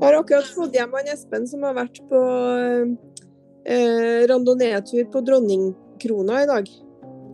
Jeg 0.00 0.06
har 0.08 0.16
akkurat 0.24 0.52
fått 0.56 0.74
hjem 0.74 0.94
han 0.96 1.08
Espen 1.12 1.48
som 1.48 1.64
har 1.66 1.74
vært 1.76 1.98
på 2.10 2.20
eh, 3.68 4.22
randonee-tur 4.30 5.10
på 5.12 5.20
Dronningkrona 5.26 6.40
i 6.42 6.48
dag. 6.50 6.70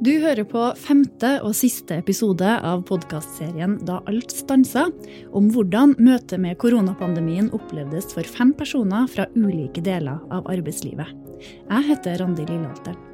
Du 0.04 0.10
hører 0.20 0.44
på 0.44 0.62
femte 0.76 1.30
og 1.40 1.54
siste 1.56 1.96
episode 2.02 2.44
av 2.44 2.82
podkastserien 2.84 3.78
Da 3.88 4.02
alt 4.10 4.34
stansa, 4.34 4.90
om 5.32 5.48
hvordan 5.54 5.94
møtet 5.96 6.42
med 6.42 6.58
koronapandemien 6.60 7.48
opplevdes 7.56 8.12
for 8.12 8.28
fem 8.28 8.52
personer 8.58 9.08
fra 9.08 9.24
ulike 9.38 9.80
deler 9.80 10.20
av 10.28 10.50
arbeidslivet. 10.52 11.16
Jeg 11.40 11.90
heter 11.92 12.20
Randi 12.20 12.44
Lillealteren. 12.44 13.05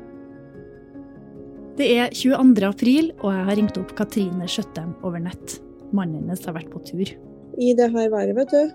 Det 1.72 1.86
er 1.88 2.10
22. 2.12 2.66
april, 2.68 3.06
og 3.24 3.30
jeg 3.32 3.44
har 3.48 3.56
ringt 3.56 3.78
opp 3.80 3.92
Katrine 3.96 4.44
Skjøttem 4.44 4.90
over 5.08 5.22
nett. 5.24 5.54
Mannen 5.96 6.20
hennes 6.20 6.42
har 6.44 6.52
vært 6.52 6.68
på 6.68 6.82
tur. 6.84 7.08
I 7.56 7.70
det 7.78 7.86
her 7.94 8.10
været, 8.12 8.34
vet 8.36 8.52
du. 8.52 8.74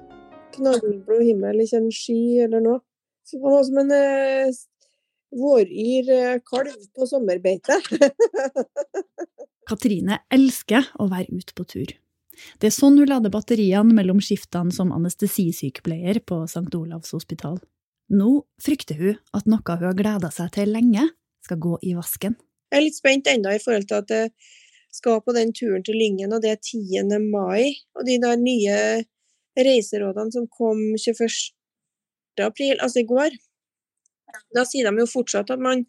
Knallblå 0.56 1.20
himmel, 1.22 1.62
ikke 1.62 1.78
en 1.78 1.92
sky 1.94 2.18
eller 2.48 2.64
noe. 2.66 2.82
Det 3.30 3.38
var 3.44 3.60
som 3.68 3.78
en 3.84 3.94
eh, 3.94 4.58
våryr 5.38 6.10
eh, 6.16 6.40
kalv 6.48 6.74
på 6.98 7.10
sommerbeite. 7.12 7.78
Katrine 9.70 10.18
elsker 10.34 10.90
å 10.98 11.10
være 11.12 11.38
ute 11.38 11.54
på 11.54 11.68
tur. 11.70 11.94
Det 12.58 12.72
er 12.72 12.74
sånn 12.74 12.98
hun 12.98 13.14
lader 13.14 13.34
batteriene 13.34 13.94
mellom 13.94 14.24
skiftene 14.26 14.74
som 14.74 14.96
anestesisykepleier 14.96 16.24
på 16.26 16.42
St. 16.50 16.66
Olavs 16.74 17.14
hospital. 17.14 17.62
Nå 18.10 18.42
frykter 18.64 18.98
hun 18.98 19.22
at 19.38 19.46
noe 19.46 19.62
hun 19.78 19.90
har 19.92 20.02
gleda 20.02 20.34
seg 20.34 20.50
til 20.58 20.74
lenge, 20.74 21.12
skal 21.46 21.62
gå 21.62 21.78
i 21.86 21.94
vasken. 21.94 22.40
Jeg 22.68 22.80
er 22.80 22.84
litt 22.84 22.98
spent 23.00 23.30
ennå 23.32 23.54
i 23.56 23.62
forhold 23.64 23.88
til 23.90 24.02
at 24.02 24.14
jeg 24.14 24.32
skal 24.98 25.22
på 25.24 25.36
den 25.36 25.54
turen 25.56 25.84
til 25.86 25.98
Lyngen, 26.00 26.34
og 26.34 26.42
det 26.44 26.52
er 26.52 26.60
10. 26.60 27.20
mai. 27.32 27.76
Og 27.96 28.08
de 28.08 28.18
der 28.24 28.40
nye 28.42 28.78
reiserådene 29.58 30.34
som 30.36 30.48
kom 30.54 30.80
21. 30.96 31.30
april, 32.46 32.78
altså 32.80 33.02
i 33.02 33.10
går, 33.10 33.36
da 34.56 34.64
sier 34.68 34.88
de 34.88 35.04
jo 35.04 35.10
fortsatt 35.10 35.52
at 35.54 35.64
man 35.64 35.86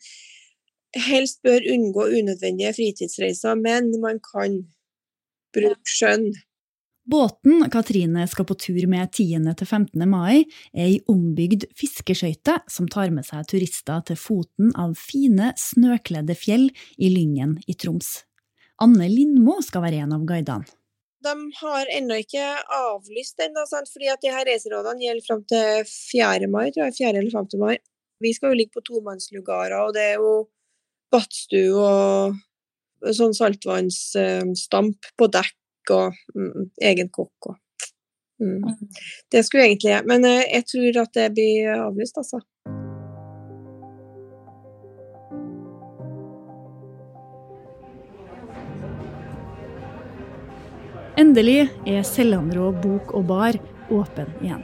helst 1.09 1.43
bør 1.45 1.67
unngå 1.75 2.07
unødvendige 2.19 2.75
fritidsreiser, 2.79 3.59
men 3.61 3.91
man 4.01 4.21
kan 4.25 4.63
bruke 5.57 5.97
skjønn. 5.97 6.31
Båten 7.09 7.71
Katrine 7.73 8.27
skal 8.29 8.45
på 8.45 8.53
tur 8.61 8.83
med 8.85 9.09
10. 9.15 9.41
til 9.57 9.67
15. 9.67 10.03
mai, 10.05 10.43
er 10.77 10.91
ei 10.91 10.97
ombygd 11.09 11.65
fiskeskøyte 11.73 12.59
som 12.69 12.89
tar 12.93 13.09
med 13.15 13.25
seg 13.25 13.47
turister 13.49 14.03
til 14.05 14.19
foten 14.21 14.75
av 14.77 14.93
fine, 15.01 15.55
snøkledde 15.57 16.35
fjell 16.37 16.67
i 17.01 17.09
Lyngen 17.09 17.55
i 17.65 17.77
Troms. 17.81 18.11
Anne 18.85 19.09
Lindmo 19.09 19.57
skal 19.65 19.87
være 19.87 20.03
en 20.05 20.13
av 20.19 20.27
guidene. 20.29 20.69
De 21.25 21.33
har 21.63 21.89
ennå 21.97 22.19
ikke 22.21 22.45
avlyst 22.77 23.41
ennå, 23.41 23.65
fordi 23.73 24.11
at 24.13 24.21
de 24.21 24.35
her 24.35 24.45
reiserådene 24.47 25.07
gjelder 25.07 25.27
fram 25.31 25.41
til 25.49 25.89
4. 25.89 26.51
mai, 26.53 26.67
tror 26.75 26.91
jeg. 26.91 26.99
4. 27.01 27.15
eller 27.23 27.33
5. 27.33 27.49
mai. 27.63 27.79
Vi 28.21 28.35
skal 28.37 28.53
jo 28.53 28.59
ligge 28.61 28.77
på 28.77 28.85
tomannslugarer, 28.85 29.79
og 29.81 29.97
det 29.97 30.05
er 30.11 30.21
jo 30.21 30.35
badstue 31.09 31.89
og 31.89 33.17
sånn 33.17 33.33
saltvannsstamp 33.33 35.09
på 35.17 35.31
dekk 35.33 35.57
og 35.95 36.17
mm, 36.35 36.71
egen 36.91 37.11
kokk 37.15 37.51
og 37.53 37.57
mm. 38.41 38.63
Det 39.33 39.45
skulle 39.47 39.69
egentlig 39.69 39.93
jeg, 39.93 40.07
men 40.07 40.25
eh, 40.25 40.45
jeg 40.55 40.69
tror 40.73 41.03
at 41.05 41.15
det 41.19 41.29
blir 41.35 41.73
avlyst, 41.75 42.21
altså. 42.21 42.43
Endelig 51.19 51.65
er 51.83 52.05
Sellandrå 52.07 52.69
bok 52.79 53.11
og 53.19 53.25
bar 53.27 53.57
åpen 53.91 54.29
igjen. 54.39 54.63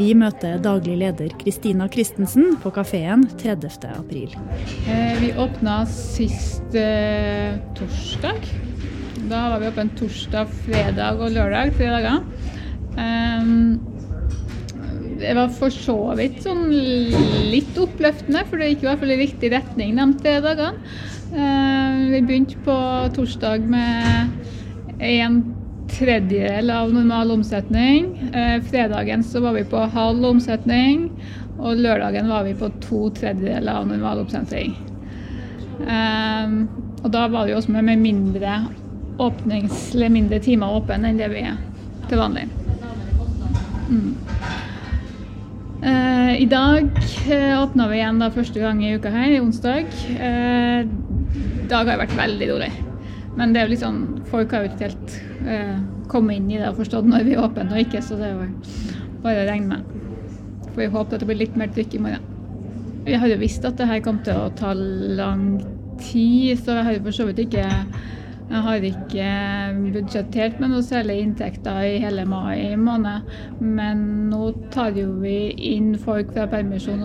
Vi 0.00 0.08
møter 0.18 0.58
daglig 0.62 0.96
leder 0.98 1.30
Kristina 1.38 1.86
Christensen 1.92 2.56
på 2.62 2.72
kafeen 2.74 3.22
30. 3.38 3.90
april. 3.92 4.34
Eh, 4.88 5.14
vi 5.20 5.30
åpna 5.38 5.82
sist 5.86 6.74
eh, 6.74 7.58
torsdag. 7.78 8.50
Da 9.30 9.44
var 9.52 9.60
vi 9.62 9.68
oppe 9.68 9.84
en 9.84 9.92
torsdag, 9.94 10.48
fredag 10.64 11.20
og 11.22 11.30
lørdag. 11.30 11.70
Tre 11.76 11.86
dager. 11.92 12.22
Det 15.20 15.34
var 15.36 15.52
for 15.54 15.70
så 15.70 15.94
vidt 16.18 16.40
sånn 16.42 16.64
litt 17.52 17.78
oppløftende, 17.78 18.42
for 18.48 18.58
det 18.58 18.72
gikk 18.72 18.82
i 18.82 18.88
hvert 18.88 19.02
fall 19.04 19.14
i 19.14 19.20
riktig 19.20 19.52
retning 19.52 19.94
de 20.00 20.06
tre 20.18 20.32
dagene. 20.42 20.96
Eh, 21.30 22.00
vi 22.10 22.22
begynte 22.26 22.58
på 22.66 22.76
torsdag 23.14 23.68
med 23.70 24.98
en 24.98 25.38
tredjedel 25.94 26.74
av 26.74 26.90
normal 26.96 27.36
omsetning. 27.36 28.10
Eh, 28.34 28.58
fredagen 28.66 29.22
så 29.22 29.44
var 29.46 29.54
vi 29.60 29.62
på 29.62 29.86
halv 29.94 30.26
omsetning, 30.32 31.06
og 31.60 31.78
lørdagen 31.78 32.34
var 32.34 32.48
vi 32.48 32.58
på 32.58 32.72
to 32.82 33.06
tredjedeler 33.20 33.78
av 33.78 33.86
normal 33.92 34.24
omsetning. 34.24 34.74
Um, 35.80 36.66
og 37.00 37.08
da 37.14 37.22
var 37.32 37.46
det 37.46 37.54
jo 37.54 37.60
også 37.62 37.72
med 37.72 38.02
mindre 38.02 38.58
åpnings, 39.20 39.90
eller 39.94 40.12
mindre 40.12 40.40
timer 40.42 40.80
åpen 40.80 41.04
enn 41.06 41.20
det 41.20 41.28
vi 41.32 41.44
er 41.48 41.58
til 42.10 42.20
vanlig. 42.20 42.46
Mm. 43.90 44.14
Eh, 45.82 46.32
I 46.42 46.46
dag 46.50 46.88
eh, 47.30 47.54
åpna 47.62 47.88
vi 47.88 48.00
igjen 48.00 48.20
da 48.20 48.30
første 48.34 48.60
gang 48.60 48.82
i 48.84 48.94
uka 48.96 49.12
her, 49.14 49.38
onsdag. 49.40 49.88
Eh, 50.16 50.88
dag 51.70 51.88
har 51.88 52.00
vært 52.02 52.16
veldig 52.18 52.48
dårlig. 52.50 52.70
Men 53.38 53.54
det 53.54 53.60
er 53.60 53.68
jo 53.68 53.72
litt 53.74 53.84
sånn, 53.84 54.02
folk 54.30 54.52
har 54.52 54.64
jo 54.64 54.72
ikke 54.72 54.88
helt 54.88 55.16
eh, 55.48 55.76
kommet 56.10 56.40
inn 56.40 56.50
i 56.50 56.58
det 56.58 56.68
og 56.68 56.80
forstått 56.82 57.08
når 57.08 57.26
vi 57.28 57.36
er 57.36 57.44
åpne 57.44 57.70
og 57.70 57.82
ikke, 57.84 58.02
så 58.02 58.18
det 58.18 58.28
er 58.28 58.34
jo 58.34 58.48
bare 59.22 59.44
å 59.44 59.48
regne 59.48 59.76
med. 59.78 59.98
Får 60.70 60.82
vi 60.82 60.92
håpe 60.96 61.16
at 61.16 61.22
det 61.22 61.28
blir 61.30 61.40
litt 61.44 61.58
mer 61.58 61.70
trykk 61.74 61.96
i 61.96 62.02
morgen. 62.02 62.26
Vi 63.06 63.16
har 63.16 63.30
jo 63.30 63.40
visst 63.40 63.64
at 63.64 63.78
det 63.80 63.88
her 63.88 64.02
kom 64.04 64.18
til 64.26 64.36
å 64.36 64.50
ta 64.58 64.74
lang 64.76 65.60
tid, 66.02 66.58
så 66.60 66.80
jeg 66.80 66.98
jo 66.98 67.04
for 67.06 67.16
så 67.16 67.28
vidt 67.28 67.44
ikke 67.46 67.64
jeg 68.50 68.62
har 68.64 68.84
ikke 68.86 69.26
budsjettert 69.94 70.56
med 70.58 70.72
noe 70.72 70.82
særlig 70.82 71.20
inntekter 71.22 71.84
i 71.86 72.00
hele 72.02 72.24
mai 72.26 72.74
måned, 72.78 73.28
men 73.62 74.02
nå 74.32 74.50
tar 74.74 74.96
jo 74.98 75.12
vi 75.22 75.52
inn 75.70 75.92
folk 76.02 76.32
fra 76.34 76.48
permisjon, 76.50 77.04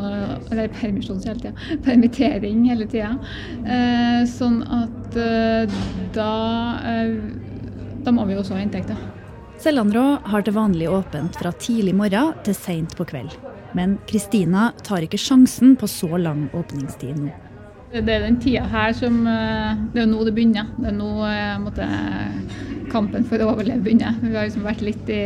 eller 0.49 0.73
permisjon 0.73 1.21
hele 1.21 1.43
tida, 1.43 1.53
permittering 1.85 2.65
hele 2.71 2.89
tida. 2.89 3.13
Eh, 3.61 4.25
sånn 4.29 4.63
at 4.65 5.19
eh, 5.21 5.77
da, 6.17 6.31
eh, 6.95 7.13
da 8.01 8.15
må 8.15 8.25
vi 8.25 8.39
også 8.41 8.57
ha 8.57 8.65
inntekter. 8.65 8.97
Sellandrå 9.61 10.07
har 10.25 10.43
til 10.43 10.57
vanlig 10.57 10.89
åpent 10.91 11.37
fra 11.39 11.53
tidlig 11.61 11.93
morgen 11.95 12.33
til 12.45 12.57
seint 12.57 12.97
på 12.97 13.05
kveld. 13.07 13.37
Men 13.77 13.99
Kristina 14.09 14.71
tar 14.87 15.05
ikke 15.05 15.19
sjansen 15.19 15.77
på 15.77 15.87
så 15.91 16.17
lang 16.17 16.47
åpningstid 16.57 17.21
nå. 17.21 17.44
Det 17.95 18.11
er 18.11 18.25
den 18.25 18.39
tida 18.43 18.65
her 18.67 18.91
som 18.95 19.21
eh, 19.29 19.83
Det 19.93 20.01
er 20.03 20.09
nå 20.09 20.23
det 20.27 20.33
begynner. 20.35 20.67
Det 20.75 20.89
er 20.89 20.97
nå 20.97 21.11
eh, 21.29 21.53
måtte, 21.63 21.85
kampen 22.91 23.23
for 23.27 23.39
å 23.39 23.53
overleve 23.53 23.85
begynner. 23.85 24.17
Vi 24.19 24.33
har 24.35 24.49
liksom 24.49 24.65
vært 24.67 24.83
litt 24.83 25.07
i 25.11 25.21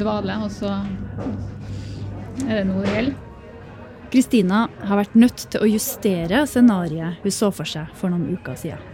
dvale, 0.00 0.38
og 0.44 0.48
så 0.52 0.72
er 2.46 2.62
det 2.62 2.64
nå 2.70 2.80
det 2.80 2.94
gjelder. 2.96 3.18
Kristina 4.12 4.62
har 4.88 5.00
vært 5.00 5.14
nødt 5.16 5.44
til 5.52 5.62
å 5.64 5.68
justere 5.68 6.42
scenarioet 6.48 7.20
hun 7.22 7.32
så 7.32 7.48
for 7.54 7.68
seg 7.68 7.92
for 7.96 8.12
noen 8.12 8.36
uker 8.36 8.56
siden. 8.60 8.88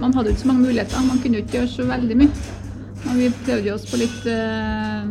Man 0.00 0.14
hadde 0.16 0.32
ikke 0.32 0.44
så 0.44 0.50
mange 0.50 0.68
muligheter. 0.68 1.08
Man 1.08 1.20
kunne 1.22 1.40
ikke 1.40 1.58
gjøre 1.58 1.72
så 1.72 1.88
veldig 1.88 2.20
mye. 2.22 2.44
Og 3.04 3.18
vi 3.20 3.32
prøvde 3.44 3.74
oss 3.74 3.84
på 3.88 4.00
litt 4.00 4.28
eh, 4.32 5.10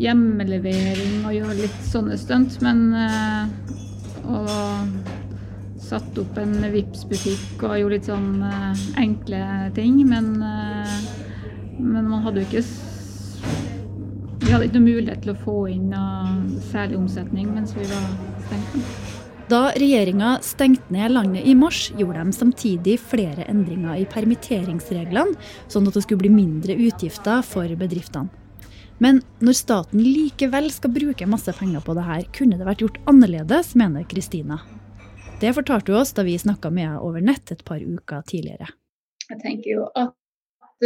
hjemmelevering 0.00 1.24
og 1.24 1.36
gjøre 1.36 1.58
litt 1.60 1.82
sånne 1.88 2.16
stunt, 2.20 2.56
men 2.64 2.86
eh, 2.96 3.72
og 4.22 5.21
satt 5.92 6.18
opp 6.22 6.38
en 6.40 6.56
Vipps-butikk 6.72 7.62
og 7.66 7.76
gjorde 7.80 7.98
litt 7.98 8.08
sånn 8.08 8.40
uh, 8.40 8.72
enkle 9.00 9.42
ting. 9.76 10.00
Men, 10.08 10.34
uh, 10.40 10.96
men, 11.78 12.08
man 12.08 12.24
hadde 12.24 12.42
jo 12.42 12.48
ikke 12.48 12.64
Vi 14.42 14.50
hadde 14.50 14.66
ikke 14.66 14.80
noe 14.80 14.88
mulighet 14.88 15.24
til 15.24 15.34
å 15.34 15.40
få 15.44 15.56
inn 15.72 15.90
noe 15.92 16.60
særlig 16.72 16.98
omsetning 17.00 17.52
mens 17.54 17.76
vi 17.76 17.86
var 17.90 18.12
stengt. 18.48 19.10
Da 19.52 19.66
regjeringa 19.76 20.36
stengte 20.44 20.94
ned 20.94 21.12
landet 21.12 21.44
i 21.44 21.52
mars, 21.58 21.90
gjorde 21.98 22.22
de 22.24 22.32
samtidig 22.32 22.94
flere 23.04 23.44
endringer 23.50 23.98
i 24.00 24.06
permitteringsreglene, 24.08 25.34
sånn 25.68 25.90
at 25.90 25.98
det 25.98 26.04
skulle 26.06 26.22
bli 26.22 26.32
mindre 26.32 26.76
utgifter 26.86 27.42
for 27.44 27.68
bedriftene. 27.76 28.32
Men 29.02 29.18
når 29.42 29.58
staten 29.58 30.00
likevel 30.00 30.70
skal 30.72 30.94
bruke 30.94 31.28
masse 31.28 31.52
penger 31.58 31.82
på 31.84 31.96
det 31.98 32.06
her, 32.06 32.22
kunne 32.32 32.56
det 32.56 32.68
vært 32.68 32.84
gjort 32.84 33.02
annerledes, 33.10 33.74
mener 33.76 34.06
Kristina. 34.08 34.60
Det 35.42 35.50
fortalte 35.56 35.90
hun 35.92 36.00
oss 36.00 36.12
da 36.14 36.22
vi 36.22 36.38
snakka 36.38 36.70
med 36.70 36.86
henne 36.86 37.02
over 37.02 37.22
nett 37.24 37.50
et 37.50 37.64
par 37.66 37.82
uker 37.82 38.22
tidligere. 38.30 38.68
Jeg 39.26 39.40
tenker 39.42 39.70
jo 39.72 39.86
at 39.98 40.14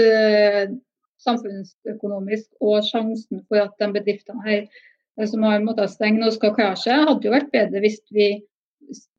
uh, 0.00 0.76
samfunnsøkonomisk 1.24 2.64
og 2.64 2.84
sjansen 2.86 3.42
for 3.48 3.66
at 3.66 3.74
de 3.80 3.88
bedriftene 3.92 4.44
her 4.46 4.62
eh, 4.62 5.26
som 5.28 5.44
har 5.46 5.64
måttet 5.64 5.92
stenge 5.92 6.24
og 6.24 6.36
skal 6.36 6.54
klare 6.56 6.78
seg, 6.80 7.04
hadde 7.08 7.28
jo 7.28 7.34
vært 7.34 7.52
bedre 7.54 7.82
hvis 7.84 8.00
vi 8.16 8.30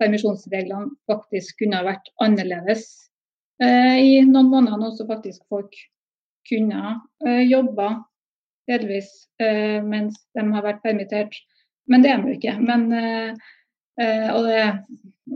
permisjonsreglene 0.02 0.94
faktisk 1.10 1.58
kunne 1.62 1.82
ha 1.82 1.86
vært 1.86 2.10
annerledes 2.24 2.86
uh, 3.62 3.98
i 4.00 4.22
noen 4.26 4.50
måneder 4.54 4.80
nå, 4.80 4.94
så 4.96 5.06
faktisk 5.10 5.44
folk 5.52 5.76
kunne 6.48 6.96
uh, 7.26 7.44
jobba 7.44 7.92
delvis 8.70 9.12
uh, 9.44 9.84
mens 9.84 10.18
de 10.38 10.46
har 10.54 10.66
vært 10.66 10.82
permittert. 10.86 11.36
Men 11.88 12.04
det 12.04 12.12
er 12.14 12.24
de 12.24 12.32
jo 12.32 12.40
ikke. 12.40 12.54
Men, 12.60 12.90
og 13.98 14.44
det 14.44 14.64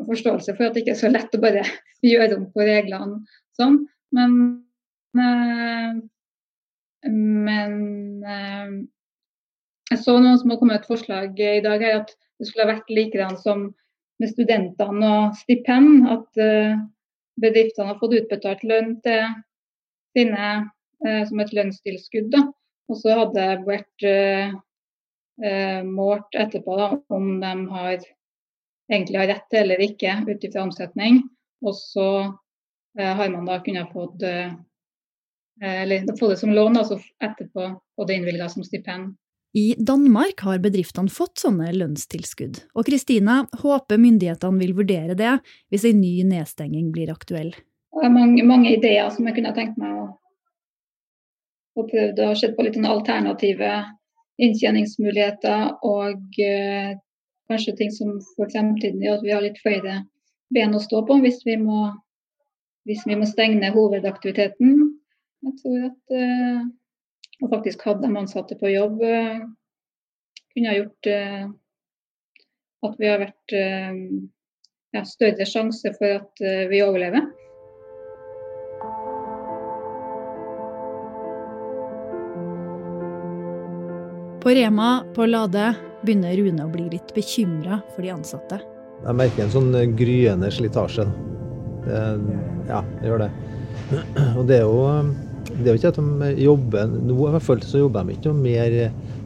forståelse 0.07 0.55
for 0.55 0.67
at 0.67 0.75
det 0.75 0.83
ikke 0.83 0.95
er 0.95 1.01
så 1.01 1.11
lett 1.11 1.35
å 1.35 1.41
bare 1.43 1.65
gjøre 2.11 2.37
om 2.39 2.47
på 2.53 2.67
reglene 2.67 3.21
sånn. 3.59 3.81
Men, 4.15 4.37
eh, 5.19 5.99
men 7.11 7.77
jeg 9.91 9.99
så 9.99 10.17
noen 10.19 10.39
som 10.39 10.51
har 10.51 10.59
kommet 10.59 10.73
med 10.73 10.81
et 10.81 10.89
forslag 10.89 11.39
i 11.39 11.61
dag 11.63 11.83
her, 11.83 12.01
at 12.03 12.15
det 12.39 12.47
skulle 12.47 12.67
ha 12.67 12.73
vært 12.75 12.91
likedan 12.93 13.37
som 13.39 13.69
med 14.21 14.29
studentene 14.31 15.13
og 15.17 15.37
stipend. 15.39 16.07
At 16.13 16.41
bedriftene 17.41 17.91
har 17.91 17.99
fått 17.99 18.17
utbetalt 18.19 18.63
lønn 18.67 18.95
til 19.05 19.25
sine 20.15 20.47
eh, 21.05 21.23
som 21.27 21.41
et 21.41 21.53
lønnstilskudd. 21.55 22.31
Da. 22.33 22.45
Og 22.91 22.99
så 22.99 23.15
hadde 23.21 23.37
det 23.37 23.67
vært 23.67 24.07
eh, 24.07 24.55
eh, 25.43 25.81
målt 25.87 26.37
etterpå 26.37 26.77
da, 26.79 26.89
om 27.13 27.37
de 27.43 27.53
har, 27.71 28.07
egentlig 28.91 29.19
har 29.21 29.29
rett 29.31 29.47
til 29.51 29.63
eller 29.63 29.85
ikke 29.85 30.17
ut 30.27 30.43
ifra 30.47 30.65
omsetning. 30.65 31.21
Og 31.65 31.77
så 31.77 32.09
eh, 32.99 33.13
har 33.17 33.31
man 33.33 33.47
da 33.47 33.59
kunnet 33.63 33.91
fått 33.93 34.23
eh, 34.27 34.51
eller 35.61 36.17
få 36.19 36.31
det 36.31 36.39
som 36.41 36.53
lån, 36.53 36.77
altså 36.77 36.97
etterpå 37.23 37.67
få 37.95 38.05
det 38.07 38.17
innvilga 38.17 38.49
som 38.49 38.63
stipend. 38.65 39.15
I 39.53 39.75
Danmark 39.77 40.39
har 40.47 40.61
bedriftene 40.63 41.11
fått 41.11 41.41
sånne 41.43 41.73
lønnstilskudd, 41.75 42.61
og 42.71 42.87
Kristina 42.87 43.41
håper 43.61 43.99
myndighetene 43.99 44.61
vil 44.61 44.71
vurdere 44.77 45.17
det 45.19 45.33
hvis 45.73 45.85
en 45.89 45.99
ny 45.99 46.13
nedstenging 46.29 46.87
blir 46.95 47.11
aktuell. 47.11 47.51
Det 47.91 48.07
er 48.07 48.13
mange, 48.15 48.45
mange 48.47 48.71
ideer 48.71 49.09
som 49.11 49.27
jeg 49.27 49.35
kunne 49.35 49.51
tenkt 49.57 49.75
meg 49.81 49.91
å, 49.91 50.05
å 51.75 51.83
prøve 51.83 52.29
har 52.31 52.39
se 52.39 52.53
på 52.55 52.63
litt 52.63 52.79
alternative 52.79 53.73
inntjeningsmuligheter 54.41 55.83
og 55.83 56.39
eh, 56.39 56.95
kanskje 57.51 57.75
ting 57.77 57.91
som 57.93 58.15
for 58.35 58.49
fremtiden 58.51 59.03
gjør 59.03 59.19
at 59.19 59.25
vi 59.25 59.35
har 59.35 59.43
litt 59.43 59.59
flere 59.61 60.01
ben 60.55 60.75
å 60.75 60.83
stå 60.83 61.03
på 61.07 61.19
hvis 61.23 61.41
vi 61.47 61.57
må, 61.59 61.89
hvis 62.89 63.03
vi 63.07 63.17
må 63.19 63.27
stenge 63.29 63.71
hovedaktiviteten. 63.75 64.77
Jeg 65.41 65.57
tror 65.61 65.87
at 65.89 66.15
uh, 66.15 66.61
å 67.41 67.49
faktisk 67.51 67.83
ha 67.87 67.95
de 67.97 68.11
ansatte 68.11 68.57
på 68.59 68.71
jobb, 68.73 69.01
uh, 69.01 69.41
kunne 70.53 70.71
ha 70.71 70.77
gjort 70.77 71.11
uh, 71.11 71.43
at 72.87 72.97
vi 72.97 73.09
har 73.09 73.21
vært 73.21 73.53
ja, 73.53 75.03
større 75.05 75.45
sjanse 75.45 75.91
for 75.99 76.15
at 76.17 76.41
vi 76.71 76.79
overlever. 76.81 77.27
På 84.41 84.49
Rema 84.57 84.89
på 85.13 85.29
Lade 85.29 85.90
begynner 86.05 86.35
Rune 86.37 86.65
å 86.65 86.71
bli 86.73 86.87
litt 86.91 87.13
bekymra 87.15 87.81
for 87.95 88.05
de 88.05 88.13
ansatte. 88.13 88.61
Jeg 89.01 89.17
merker 89.17 89.45
en 89.45 89.53
sånn 89.53 89.73
gryende 89.97 90.51
slitasje. 90.53 91.07
Ja, 91.87 92.83
jeg 93.01 93.09
gjør 93.09 93.23
det. 93.23 93.31
Og 94.37 94.43
det 94.49 94.61
er 94.61 94.65
jo 94.67 94.81
det 95.49 95.65
er 95.65 95.73
jo 95.73 95.79
ikke 95.79 95.91
at 95.91 95.99
de 95.99 96.45
jobber 96.45 96.91
Nå 96.91 97.15
i 97.15 97.33
hvert 97.33 97.45
fall 97.45 97.63
så 97.65 97.81
jobber 97.81 98.05
de 98.05 98.15
ikke 98.15 98.31
noe 98.31 98.43
mer 98.43 98.75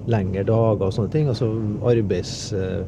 lengre 0.10 0.46
dager 0.48 0.88
og 0.88 0.94
sånne 0.94 1.12
ting. 1.14 1.30
Altså 1.32 1.50
arbeids, 1.90 2.54
eh, 2.54 2.84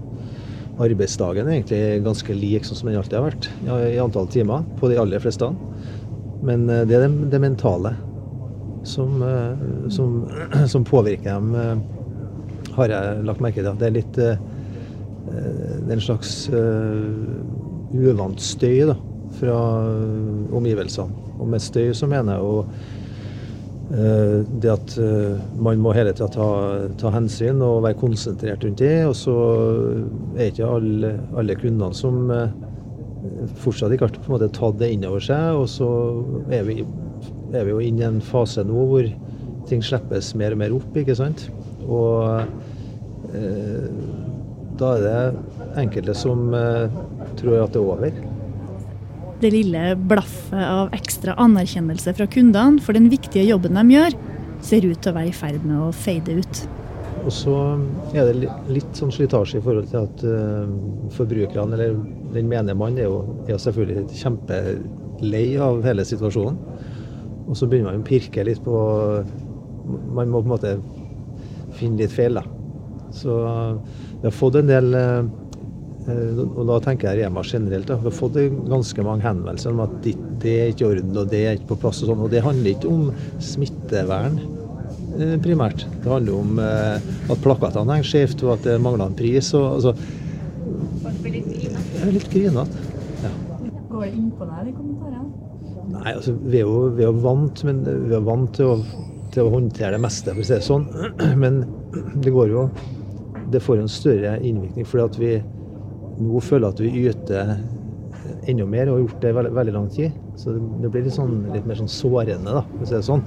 arbeidsdagen 0.78 1.48
er 1.48 1.57
egentlig 1.57 2.04
ganske 2.06 2.36
lik 2.38 2.68
sånn 2.68 2.78
som 2.81 2.92
den 2.92 3.00
alltid 3.00 3.18
har 3.18 3.25
vært 3.25 3.48
i 3.89 3.98
antall 4.01 4.30
timer 4.30 4.66
på 4.78 4.92
de 4.92 5.00
aller 5.01 5.24
fleste. 5.24 5.50
Men 6.45 6.68
eh, 6.69 6.84
det 6.86 7.00
er 7.00 7.07
det, 7.07 7.31
det 7.34 7.42
mentale 7.42 7.95
som, 8.86 9.18
eh, 9.25 9.89
som, 9.94 10.19
som, 10.74 10.86
påvirker 10.86 11.34
dem, 11.34 11.81
har 12.77 12.94
jeg 12.94 13.25
lagt 13.27 13.44
merke 13.44 13.63
til. 13.63 13.74
Det 13.77 13.89
er 13.89 13.97
litt 13.97 14.18
det 14.18 15.91
er 15.91 15.97
en 15.97 16.01
slags 16.01 16.47
uvant 17.91 18.39
støy 18.41 18.85
da, 18.88 18.95
fra 19.35 19.57
omgivelsene. 20.56 21.25
Og 21.38 21.50
med 21.51 21.62
støy 21.62 21.91
så 21.97 22.07
mener 22.09 22.39
jeg 22.39 22.68
Eh, 23.88 24.39
det 24.59 24.68
at 24.68 24.97
eh, 25.00 25.38
man 25.63 25.79
må 25.79 25.94
hele 25.95 26.12
tida 26.12 26.27
ta, 26.27 26.47
ta, 27.00 27.12
hensyn 27.15 27.62
og 27.63 27.85
være 27.85 27.95
konsentrert 28.01 28.65
rundt 28.65 28.81
det. 28.83 29.06
Og 29.07 29.15
så 29.15 29.35
er 30.35 30.50
ikke 30.50 30.68
alle, 30.68 31.13
alle 31.39 31.56
kundene 31.59 31.95
som 31.95 32.27
eh, 32.33 32.51
fortsatt 33.63 33.95
ikke 33.95 34.09
har 34.09 34.18
på 34.18 34.27
en 34.27 34.35
måte 34.35 34.51
tatt 34.57 34.81
det 34.81 34.91
inn 34.91 35.07
over 35.07 35.24
seg. 35.24 35.62
Og 35.62 35.69
så 35.71 35.88
er 36.51 36.68
vi, 36.68 36.81
er 37.53 37.63
vi 37.63 37.75
jo 37.75 37.79
inne 37.83 38.03
i 38.03 38.09
en 38.09 38.19
fase 38.24 38.65
nå 38.68 38.89
hvor 38.91 39.07
ting 39.71 39.83
slippes 39.83 40.33
mer 40.39 40.56
og 40.56 40.62
mer 40.63 40.75
opp, 40.75 40.91
ikke 41.00 41.15
sant. 41.15 41.47
Og 41.88 43.34
eh, 43.34 43.86
da 44.78 44.94
er 44.95 45.06
det 45.06 45.81
enkelte 45.81 46.16
som 46.18 46.50
eh, 46.54 46.98
tror 47.39 47.63
at 47.63 47.75
det 47.75 47.81
er 47.81 47.86
over. 47.86 48.24
Det 49.38 49.51
lille 49.54 49.84
blaffet 50.10 50.63
av 50.63 50.94
ekstra 50.98 51.36
anerkjennelse 51.42 52.16
fra 52.18 52.25
kundene 52.30 52.81
for 52.84 52.98
den 52.98 53.10
viktige 53.12 53.45
jobben 53.48 53.78
de 53.78 53.86
gjør, 53.94 54.18
ser 54.66 54.88
ut 54.88 54.98
til 54.98 55.13
å 55.13 55.18
være 55.19 55.31
i 55.31 55.38
ferd 55.38 55.66
med 55.66 55.78
å 55.78 55.94
fade 55.94 56.39
ut. 56.42 56.63
Og 57.28 57.34
så 57.34 57.54
er 58.16 58.30
det 58.30 58.50
litt 58.72 58.98
sånn 58.98 59.12
slitasje 59.12 59.60
i 59.60 59.63
forhold 59.63 59.89
til 59.92 60.06
at 60.06 60.22
uh, 60.24 60.69
forbrukerne, 61.13 61.75
eller 61.75 61.98
den 62.34 62.48
menige 62.50 62.78
mann, 62.80 62.98
er 62.98 63.10
jo 63.10 63.19
er 63.50 63.60
selvfølgelig 63.62 64.22
kjempelei 64.22 65.45
av 65.62 65.81
hele 65.86 66.06
situasjonen. 66.07 66.57
Og 67.48 67.57
så 67.57 67.68
begynner 67.68 67.94
man 67.94 68.06
å 68.06 68.07
pirke 68.07 68.45
litt 68.48 68.63
på 68.63 68.78
Man 69.88 70.28
må 70.28 70.42
på 70.42 70.50
en 70.50 70.51
måte 70.51 70.72
finne 71.79 72.01
litt 72.03 72.13
feil, 72.13 72.39
da. 72.39 72.45
Så 73.15 73.35
vi 74.19 74.25
har 74.25 74.35
fått 74.35 74.57
en 74.59 74.69
del 74.69 74.91
uh, 74.94 75.47
Eh, 76.07 76.38
og 76.39 76.62
da 76.69 76.77
tenker 76.83 77.09
jeg 77.09 77.25
Rema 77.25 77.44
generelt. 77.44 77.88
Da. 77.89 77.97
Vi 78.00 78.07
har 78.07 78.15
fått 78.15 78.38
ganske 78.69 79.03
mange 79.06 79.25
henvendelser 79.27 79.74
om 79.74 79.83
at 79.83 79.95
det 80.06 80.53
er 80.53 80.69
ikke 80.71 80.85
i 80.85 80.89
orden 80.91 81.18
og 81.19 81.33
det 81.33 81.41
er 81.44 81.57
ikke 81.57 81.74
på 81.74 81.81
plass. 81.83 82.03
Og 82.03 82.12
sånn. 82.12 82.24
Og 82.24 82.31
det 82.31 82.44
handler 82.45 82.74
ikke 82.74 82.91
om 82.91 83.09
smittevern 83.44 84.39
eh, 85.18 85.35
primært. 85.44 85.83
Det 86.03 86.13
handler 86.13 86.38
om 86.38 86.62
eh, 86.63 87.09
at 87.33 87.44
plakatene 87.44 87.97
henger 87.97 88.12
skjevt 88.13 88.45
og 88.45 88.56
at 88.56 88.69
det 88.69 88.77
mangler 88.83 89.09
en 89.09 89.19
pris. 89.19 89.51
Og, 89.57 89.81
altså, 89.81 89.95
jeg 91.27 92.06
er 92.06 92.13
litt 92.15 92.31
grinete. 92.31 92.85
Ja. 93.25 93.33
Går 93.91 94.06
det 94.06 94.13
inn 94.13 94.31
på 94.38 94.47
deg, 94.47 94.69
de 94.69 94.77
kommentarene? 94.77 95.27
Nei, 95.88 96.13
altså, 96.13 96.34
vi 96.43 96.62
er 96.62 96.67
jo, 96.67 96.79
vi 96.96 97.03
er 97.07 97.19
vant, 97.24 97.63
men 97.67 97.84
vi 97.84 98.15
er 98.15 98.24
vant 98.24 98.51
til 98.55 98.72
å, 98.72 99.03
til 99.38 99.48
å 99.48 99.53
håndtere 99.53 99.94
det 99.96 100.01
meste, 100.01 100.34
for 100.34 100.41
å 100.41 100.48
si 100.48 100.56
det 100.56 100.65
sånn. 100.65 100.88
Men 101.44 101.62
det 102.24 102.34
går 102.34 102.53
jo 102.53 102.67
Det 103.48 103.62
får 103.63 103.79
en 103.79 103.91
større 103.91 104.34
innvirkning 104.44 104.88
fordi 104.88 105.03
at 105.06 105.17
vi 105.22 105.34
nå 106.17 106.39
føler 106.44 106.74
at 106.74 106.79
vi 106.82 106.89
yter 107.08 107.53
enda 108.50 108.65
mer, 108.67 108.89
og 108.89 108.98
har 108.98 109.03
gjort 109.06 109.22
det 109.22 109.29
i 109.29 109.36
veldig, 109.38 109.51
veldig, 109.56 109.74
lang 109.75 109.88
tid. 109.94 110.15
Så 110.39 110.56
det 110.58 110.89
blir 110.91 111.06
litt, 111.06 111.15
sånn, 111.15 111.36
litt 111.53 111.67
mer 111.70 111.79
sånn 111.79 111.91
sårende, 111.91 112.58
da, 112.58 112.63
for 112.74 112.84
å 112.84 112.89
si 112.89 112.96
det 112.96 113.03
sånn. 113.08 113.24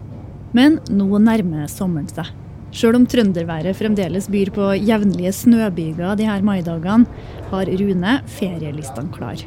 Men 0.56 0.78
nå 0.90 1.20
nærmer 1.22 1.70
sommeren 1.70 2.10
seg. 2.10 2.32
Sjøl 2.74 3.00
om 3.00 3.06
trønderværet 3.10 3.78
fremdeles 3.78 4.28
byr 4.30 4.52
på 4.54 4.72
jevnlige 4.78 5.32
snøbyger 5.40 6.18
de 6.18 6.28
her 6.28 6.44
maidagene, 6.46 7.22
har 7.50 7.72
Rune 7.80 8.18
ferielistene 8.30 9.14
klar. 9.14 9.42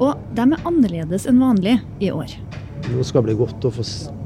Og 0.00 0.20
de 0.36 0.46
er 0.46 0.68
annerledes 0.68 1.26
enn 1.28 1.42
vanlig 1.42 1.78
i 2.00 2.12
år. 2.14 2.36
Nå 2.90 3.04
skal 3.06 3.22
det 3.22 3.30
bli 3.30 3.38
godt 3.38 3.64
å 3.68 3.70
få 3.74 3.84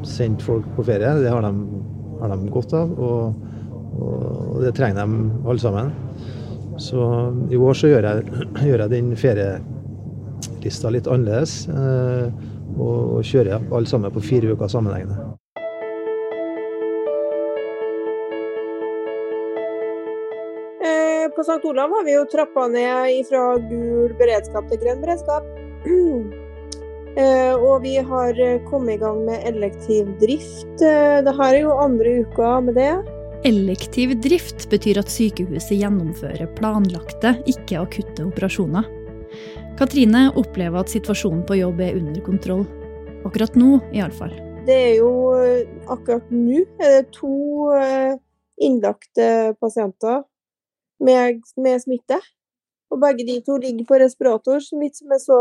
sendt 0.09 0.43
folk 0.45 0.67
på 0.77 0.85
ferie. 0.87 1.11
Det 1.21 1.33
har 1.33 1.45
de, 1.45 1.81
har 2.21 2.33
de 2.33 2.51
godt 2.53 2.73
av, 2.77 2.93
og, 2.97 3.35
og 4.01 4.63
det 4.65 4.73
trenger 4.79 5.05
de 5.05 5.29
alle 5.45 5.61
sammen. 5.61 5.93
Så 6.81 6.99
i 7.53 7.57
år 7.57 7.77
så 7.79 7.93
gjør 7.93 8.09
jeg, 8.09 8.43
gjør 8.69 8.85
jeg 8.85 8.93
den 8.95 9.15
ferielista 9.21 10.93
litt 10.95 11.11
annerledes. 11.11 11.65
Eh, 11.71 12.51
og, 12.75 13.21
kjører 13.25 13.69
alle 13.71 13.87
sammen 13.87 14.13
på 14.15 14.23
fire 14.25 14.55
uker 14.55 14.71
sammenhengende. 14.73 15.19
Eh, 20.83 21.27
på 21.37 21.45
St. 21.45 21.61
Olav 21.71 21.95
har 21.95 22.09
vi 22.09 22.17
jo 22.17 22.25
trappa 22.33 22.67
ned 22.73 23.21
fra 23.29 23.45
gul 23.69 24.17
beredskap 24.19 24.73
til 24.73 24.83
grønn 24.83 25.05
beredskap. 25.05 25.53
Eh, 27.15 27.55
og 27.55 27.85
vi 27.85 27.97
har 28.03 28.39
kommet 28.67 28.97
i 28.97 29.03
gang 29.03 29.21
med 29.27 29.45
elektiv 29.47 30.09
drift. 30.23 30.81
Det 30.81 31.35
her 31.39 31.53
er 31.53 31.61
jo 31.63 31.77
andre 31.79 32.17
uka 32.25 32.57
med 32.67 32.79
det. 32.81 32.91
Elektiv 33.45 34.15
drift 34.25 34.67
betyr 34.73 35.03
at 35.03 35.13
sykehuset 35.13 35.77
gjennomfører 35.77 36.49
planlagte, 36.57 37.37
ikke 37.51 37.83
akutte 37.83 38.25
operasjoner. 38.25 38.89
Katrine 39.79 40.29
opplever 40.39 40.81
at 40.81 40.93
situasjonen 40.93 41.43
på 41.47 41.59
jobb 41.59 41.81
er 41.83 41.97
under 41.99 42.23
kontroll. 42.25 42.63
Akkurat 43.27 43.57
nå, 43.59 43.81
iallfall. 43.93 44.33
Det 44.65 44.75
er 44.75 44.95
jo 45.01 45.11
eh, 45.37 45.67
akkurat 45.93 46.31
nå 46.33 46.63
er 46.79 46.95
det 46.95 47.09
to 47.17 47.73
eh, 47.77 48.15
innlagte 48.63 49.27
pasienter 49.61 50.23
med, 51.05 51.43
med, 51.61 51.83
smitte. 51.83 52.21
Og 52.89 53.01
begge 53.03 53.27
de 53.27 53.41
to 53.45 53.59
ligger 53.59 53.89
på 53.89 53.99
respirator, 54.01 54.63
som 54.63 54.81
jeg 54.85 54.95
så 55.21 55.41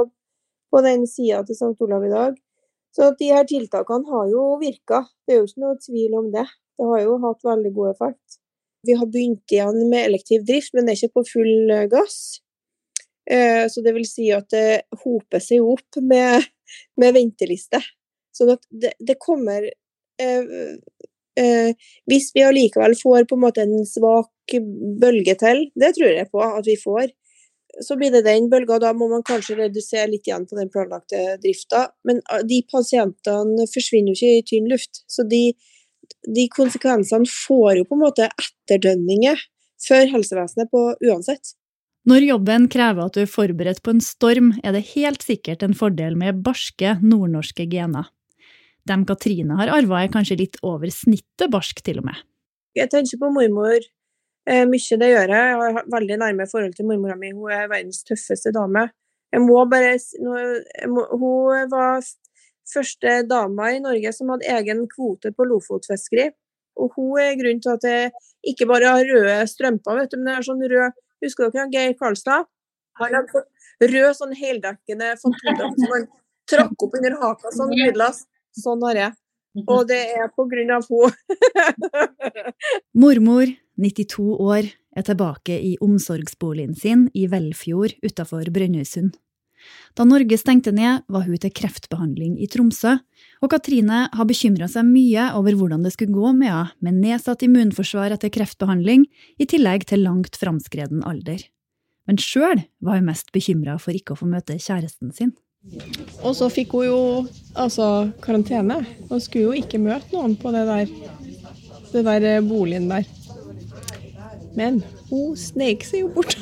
på 0.74 0.82
den 0.86 1.06
sida 1.10 1.44
til 1.46 1.58
St. 1.58 1.78
Olav 1.86 2.06
i 2.08 2.12
dag. 2.14 2.38
Så 2.94 3.10
de 3.18 3.32
her 3.34 3.46
tiltakene 3.50 4.10
har 4.10 4.30
jo 4.30 4.46
virka. 4.62 5.04
Det 5.26 5.36
er 5.36 5.42
jo 5.42 5.50
ikke 5.50 5.66
noe 5.66 5.82
tvil 5.82 6.18
om 6.20 6.30
det. 6.34 6.46
Det 6.78 6.90
har 6.90 7.04
jo 7.06 7.20
hatt 7.26 7.46
veldig 7.46 7.74
god 7.78 7.92
effekt. 7.94 8.40
Vi 8.84 8.98
har 9.00 9.10
begynt 9.10 9.54
igjen 9.54 9.80
med 9.90 10.10
elektiv 10.10 10.44
drift, 10.48 10.74
men 10.74 10.86
det 10.86 10.94
er 10.94 11.00
ikke 11.02 11.22
på 11.22 11.30
full 11.30 11.72
eh, 11.74 11.86
gass. 11.92 12.18
Eh, 13.32 13.66
så 13.72 13.82
det 13.86 13.94
vil 13.96 14.06
si 14.08 14.28
at 14.36 14.50
det 14.52 14.84
hoper 15.06 15.42
seg 15.42 15.64
opp 15.64 16.02
med, 16.04 16.44
med 17.02 17.16
venteliste. 17.16 17.82
Sånn 18.36 18.54
at 18.56 18.66
det, 18.70 18.94
det 19.00 19.20
kommer 19.22 19.66
eh, 19.66 20.54
eh, 21.40 21.90
Hvis 22.10 22.32
vi 22.34 22.46
allikevel 22.46 22.96
får 22.98 23.28
på 23.30 23.38
en 23.38 23.44
måte 23.46 23.66
en 23.66 23.86
svak 23.88 24.58
bølge 25.02 25.38
til, 25.40 25.68
det 25.80 25.94
tror 25.98 26.12
jeg 26.18 26.32
på 26.34 26.42
at 26.44 26.66
vi 26.68 26.78
får, 26.82 27.14
så 27.82 27.98
blir 27.98 28.12
det 28.14 28.24
den 28.28 28.50
bølga. 28.52 28.80
Da 28.82 28.94
må 28.98 29.08
man 29.12 29.26
kanskje 29.26 29.58
redusere 29.58 30.12
litt 30.12 30.28
igjen 30.28 30.46
på 30.50 30.58
den 30.60 30.70
planlagte 30.74 31.38
drifta. 31.44 31.88
Men 32.08 32.22
ah, 32.30 32.44
de 32.46 32.62
pasientene 32.70 33.68
forsvinner 33.72 34.14
jo 34.14 34.20
ikke 34.20 34.42
i 34.42 34.46
tynn 34.52 34.70
luft. 34.72 35.04
Så 35.10 35.26
de, 35.30 35.44
de 36.28 36.48
konsekvensene 36.54 37.30
får 37.30 37.82
jo 37.82 37.90
på 37.90 37.98
en 37.98 38.06
måte 38.06 38.30
etterdønninger 38.30 39.42
før 39.84 40.08
helsevesenet 40.14 40.72
på 40.72 40.86
uansett. 41.10 41.56
Når 42.10 42.26
jobben 42.28 42.68
krever 42.72 43.08
at 43.08 43.16
du 43.16 43.22
er 43.24 43.32
forberedt 43.32 43.80
på 43.84 43.94
en 43.94 44.04
storm, 44.04 44.52
er 44.60 44.76
det 44.76 44.90
helt 44.92 45.24
sikkert 45.24 45.64
en 45.64 45.76
fordel 45.78 46.18
med 46.20 46.42
barske 46.44 46.98
nordnorske 47.00 47.66
gener. 47.72 48.10
Dem 48.84 49.06
Katrine 49.08 49.56
har 49.56 49.72
arva, 49.72 50.02
er 50.04 50.12
kanskje 50.12 50.42
litt 50.42 50.58
over 50.68 50.92
snittet 50.92 51.48
barsk, 51.52 51.80
til 51.86 52.02
og 52.02 52.10
med. 52.10 52.18
Jeg 52.76 52.92
tenker 52.92 53.22
på 53.22 53.30
mormor 53.32 53.86
mye 54.48 54.98
det 55.00 55.10
gjør 55.14 55.32
jeg. 55.32 55.54
Jeg 55.54 55.76
har 55.78 55.88
veldig 55.94 56.18
nærme 56.20 56.50
forhold 56.52 56.76
til 56.76 56.88
mormora 56.90 57.16
mi. 57.20 57.32
Hun 57.32 57.52
er 57.52 57.70
verdens 57.72 58.04
tøffeste 58.08 58.52
dame. 58.56 58.90
Jeg 59.34 59.42
må 59.42 59.64
bare 59.66 59.96
jeg 59.96 60.90
Hun 60.90 61.70
var 61.72 62.04
første 62.74 63.16
dama 63.28 63.72
i 63.74 63.80
Norge 63.84 64.14
som 64.14 64.32
hadde 64.34 64.50
egen 64.58 64.86
kvote 64.92 65.32
på 65.36 65.48
lofotfiskeri. 65.48 66.30
Og 66.80 66.92
hun 66.98 67.20
er 67.22 67.38
grunnen 67.40 67.62
til 67.62 67.76
at 67.76 67.88
jeg 67.88 68.12
ikke 68.54 68.68
bare 68.70 68.96
har 68.98 69.08
røde 69.08 69.48
strømper, 69.48 70.00
vet 70.00 70.12
du, 70.12 70.18
men 70.18 70.30
det 70.30 70.38
er 70.38 70.48
sånn 70.48 70.64
rød 70.74 71.02
Husker 71.24 71.52
dere 71.54 71.70
Geir 71.72 71.94
Karlstad? 71.96 72.50
Han 73.00 73.14
har 73.16 73.28
sånn 73.32 73.46
rød, 73.94 74.10
sånn 74.18 74.34
heldekkende 74.36 75.14
fantodrakt 75.22 75.80
som 75.80 75.94
han 75.94 76.08
trakk 76.52 76.84
opp 76.86 76.98
under 77.00 77.16
haka 77.22 77.52
sånn 77.56 77.72
lydløs. 77.72 78.26
Sånn 78.60 78.84
har 78.90 79.00
jeg. 79.00 79.16
Og 79.64 79.86
det 79.88 80.02
er 80.18 80.28
på 80.36 80.46
grunn 80.52 80.74
av 80.76 80.90
henne. 80.90 82.52
Mormor 83.04 83.54
92 83.80 84.38
år, 84.40 84.70
er 84.94 85.06
tilbake 85.08 85.56
i 85.58 85.74
omsorgsboligen 85.82 86.76
sin 86.78 87.08
i 87.18 87.26
Velfjord 87.32 87.96
utafor 88.06 88.50
Brønnøysund. 88.54 89.16
Da 89.96 90.06
Norge 90.08 90.38
stengte 90.38 90.74
ned, 90.76 91.06
var 91.08 91.24
hun 91.28 91.40
til 91.40 91.54
kreftbehandling 91.56 92.36
i 92.42 92.50
Tromsø, 92.52 92.98
og 93.44 93.52
Katrine 93.54 94.08
har 94.12 94.28
bekymra 94.28 94.68
seg 94.72 94.88
mye 94.88 95.30
over 95.38 95.56
hvordan 95.60 95.86
det 95.86 95.94
skulle 95.96 96.16
gå 96.16 96.34
med 96.36 96.52
henne 96.52 96.84
med 96.84 97.00
nedsatt 97.04 97.46
immunforsvar 97.46 98.16
etter 98.16 98.34
kreftbehandling, 98.34 99.06
i 99.40 99.48
tillegg 99.50 99.88
til 99.90 100.04
langt 100.06 100.38
framskreden 100.40 101.04
alder. 101.08 101.40
Men 102.10 102.20
sjøl 102.20 102.66
var 102.84 103.00
hun 103.00 103.08
mest 103.08 103.32
bekymra 103.36 103.78
for 103.80 103.96
ikke 103.96 104.16
å 104.16 104.20
få 104.20 104.28
møte 104.28 104.60
kjæresten 104.60 105.14
sin. 105.16 105.32
Og 106.28 106.34
så 106.36 106.50
fikk 106.52 106.74
hun 106.76 106.90
jo 106.90 107.02
altså 107.56 108.10
karantene, 108.24 108.82
og 109.08 109.22
skulle 109.24 109.48
jo 109.48 109.64
ikke 109.64 109.80
møte 109.80 110.12
noen 110.12 110.36
på 110.40 110.52
det 110.52 110.66
der, 110.68 110.96
det 111.94 112.04
der 112.10 112.42
boligen 112.44 112.90
der. 112.92 113.08
Men 114.58 114.82
hun 115.10 115.36
snek 115.40 115.86
seg 115.88 116.04
jo 116.04 116.10
bort 116.14 116.36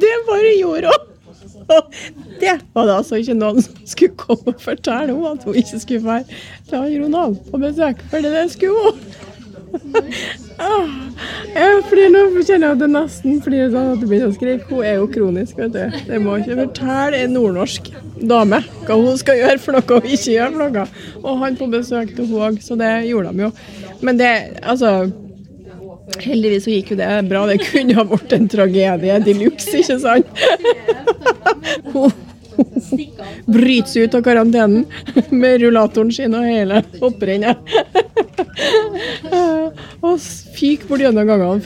Det 0.00 0.14
bare 0.28 0.52
gjorde 0.56 0.92
hun. 0.92 1.06
Og 1.70 1.92
det 2.40 2.54
var 2.74 2.86
det 2.88 2.94
altså 2.96 3.18
ikke 3.20 3.36
noen 3.38 3.62
som 3.62 3.74
skulle 3.86 4.16
komme 4.18 4.54
og 4.54 4.62
fortelle 4.62 5.12
henne 5.12 5.34
at 5.36 5.44
hun 5.46 5.58
ikke 5.60 5.80
skulle 5.82 6.06
være 6.06 6.24
til 6.70 7.02
Ronald 7.04 7.36
på 7.50 7.60
besøk, 7.62 8.00
for 8.10 8.24
det 8.24 8.46
skulle 8.54 8.86
hun. 8.88 9.29
Jeg 11.50 11.82
flirer 11.88 12.12
nå, 12.12 12.22
kjenner 12.42 12.66
jeg 12.66 12.74
at 12.74 12.80
det 12.82 12.88
nesten 12.92 13.40
flirer 13.44 13.70
sånn 13.72 13.92
at 13.94 14.02
det 14.02 14.08
begynner 14.10 14.30
å 14.30 14.36
skrike. 14.36 14.66
Hun 14.70 14.84
er 14.86 14.98
jo 14.98 15.08
kronisk, 15.12 15.56
vet 15.60 15.72
du. 15.74 16.02
Det 16.08 16.20
må 16.22 16.36
ikke 16.40 16.58
fortelle 16.64 17.22
en 17.24 17.34
nordnorsk 17.36 17.90
dame 18.20 18.60
hva 18.84 18.98
hun 19.00 19.16
skal 19.20 19.40
gjøre 19.40 19.62
for 19.62 19.76
noe 19.76 19.96
og 19.96 20.06
ikke 20.06 20.34
gjøre 20.34 20.52
for 20.54 20.60
noe. 20.66 20.86
Og 21.22 21.42
han 21.44 21.58
på 21.58 21.70
besøk 21.72 22.14
til 22.16 22.28
hun 22.30 22.46
òg, 22.50 22.60
så 22.64 22.76
det 22.80 22.92
gjorde 23.08 23.34
de 23.34 23.48
jo. 23.48 23.50
Men 24.04 24.20
det, 24.20 24.32
altså 24.62 25.10
Heldigvis 26.20 26.64
så 26.66 26.72
gikk 26.72 26.88
jo 26.92 26.96
det 26.98 27.08
bra. 27.30 27.44
Det 27.46 27.60
kunne 27.62 27.94
ha 27.94 28.02
vært 28.08 28.32
en 28.34 28.48
tragedie 28.50 29.18
de 29.22 29.34
luxe, 29.38 29.76
ikke 29.78 29.98
sant? 30.02 30.26
Hun 31.92 32.10
bryter 33.46 33.90
seg 33.90 34.08
ut 34.08 34.16
av 34.18 34.24
karantenen 34.26 34.84
med 35.30 35.60
rullatoren 35.62 36.12
sin 36.12 36.34
og 36.36 36.48
hele 36.48 36.82
hopprennet. 37.00 37.58
Og 40.02 40.18
fyker 40.56 40.88
bort 40.88 41.04
gjennom 41.04 41.28
gangene 41.28 41.60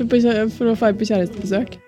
for 0.55 0.71
å 0.71 0.77
dra 0.77 0.93
på 0.93 1.09
kjærestebesøk. 1.11 1.79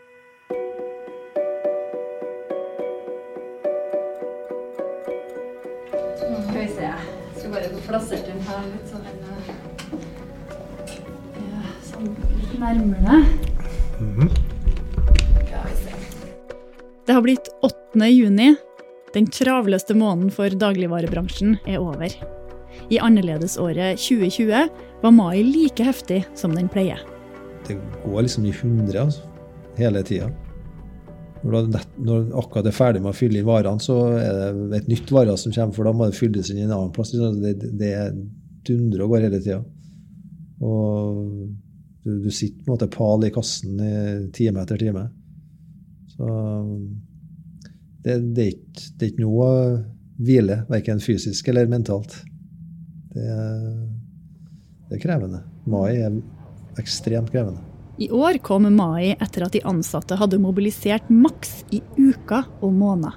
Skal 6.17 6.57
vi 6.57 6.69
se. 6.73 6.87
Jeg 6.87 7.39
skal 7.39 7.51
bare 7.55 7.71
få 7.75 7.81
plassert 7.89 8.27
den 8.27 8.41
her 8.49 8.67
litt 8.73 8.89
sånn 8.91 9.07
nærmere. 12.57 13.25
Mm 14.01 14.21
-hmm. 14.21 14.31
Det 17.07 17.13
har 17.13 17.23
blitt 17.23 17.49
8. 17.63 18.07
juni. 18.07 18.57
Den 19.17 19.27
travleste 19.33 19.95
måneden 19.97 20.29
for 20.29 20.53
dagligvarebransjen 20.53 21.55
er 21.65 21.81
over. 21.81 22.13
I 22.93 22.99
annerledesåret 23.01 23.97
2020 24.03 24.67
var 25.01 25.15
mai 25.17 25.41
like 25.41 25.87
heftig 25.87 26.19
som 26.37 26.53
den 26.53 26.69
pleier. 26.69 27.01
Det 27.65 27.79
går 28.05 28.27
liksom 28.27 28.45
i 28.45 28.53
hundre 28.59 29.07
altså, 29.07 29.25
hele 29.79 30.03
tida. 30.05 30.29
Når, 31.47 31.71
når 31.97 32.29
akkurat 32.43 32.69
er 32.69 32.77
ferdig 32.77 33.01
med 33.07 33.15
å 33.15 33.17
fylle 33.17 33.41
inn 33.41 33.49
varene, 33.49 33.81
så 33.81 33.97
er 34.19 34.61
det 34.69 34.83
et 34.83 34.93
nytt 34.93 35.15
vare 35.15 35.39
som 35.41 35.55
kommer, 35.55 35.73
for 35.73 35.89
da 35.89 35.95
må 35.97 36.11
det 36.11 36.19
fylles 36.19 36.53
inn 36.53 36.61
i 36.61 36.67
en 36.67 36.77
annen 36.77 36.93
plass. 36.93 37.15
Det, 37.17 37.55
det 37.81 37.95
dundrer 38.69 39.07
og 39.07 39.15
går 39.15 39.29
hele 39.31 39.41
tida. 39.41 39.63
Og 40.61 41.25
du, 42.05 42.13
du, 42.21 42.29
sitter 42.29 42.61
på 42.61 42.69
en 42.69 42.77
måte 42.77 42.93
pal 42.93 43.25
i 43.25 43.33
kassen 43.33 43.81
i 43.81 43.97
time 44.37 44.61
etter 44.61 44.85
time. 44.85 45.09
Så 46.13 46.29
det, 48.07 48.21
det, 48.37 48.43
er, 48.43 48.55
ikke, 48.55 48.89
det 48.95 49.03
er 49.03 49.13
ikke 49.13 49.25
noe 49.25 49.51
hvile, 50.23 50.61
verken 50.71 51.03
fysisk 51.03 51.49
eller 51.51 51.67
mentalt. 51.71 52.15
Det, 53.11 53.27
det 54.87 54.99
er 54.99 55.03
krevende. 55.03 55.43
Mai 55.67 55.97
er 55.99 56.15
ekstremt 56.79 57.33
krevende. 57.35 57.65
I 57.99 58.11
år 58.13 58.39
kom 58.45 58.69
mai 58.77 59.17
etter 59.17 59.47
at 59.47 59.57
de 59.57 59.63
ansatte 59.67 60.19
hadde 60.21 60.39
mobilisert 60.39 61.09
maks 61.11 61.63
i 61.75 61.81
uker 61.97 62.45
og 62.61 62.75
måneder. 62.77 63.17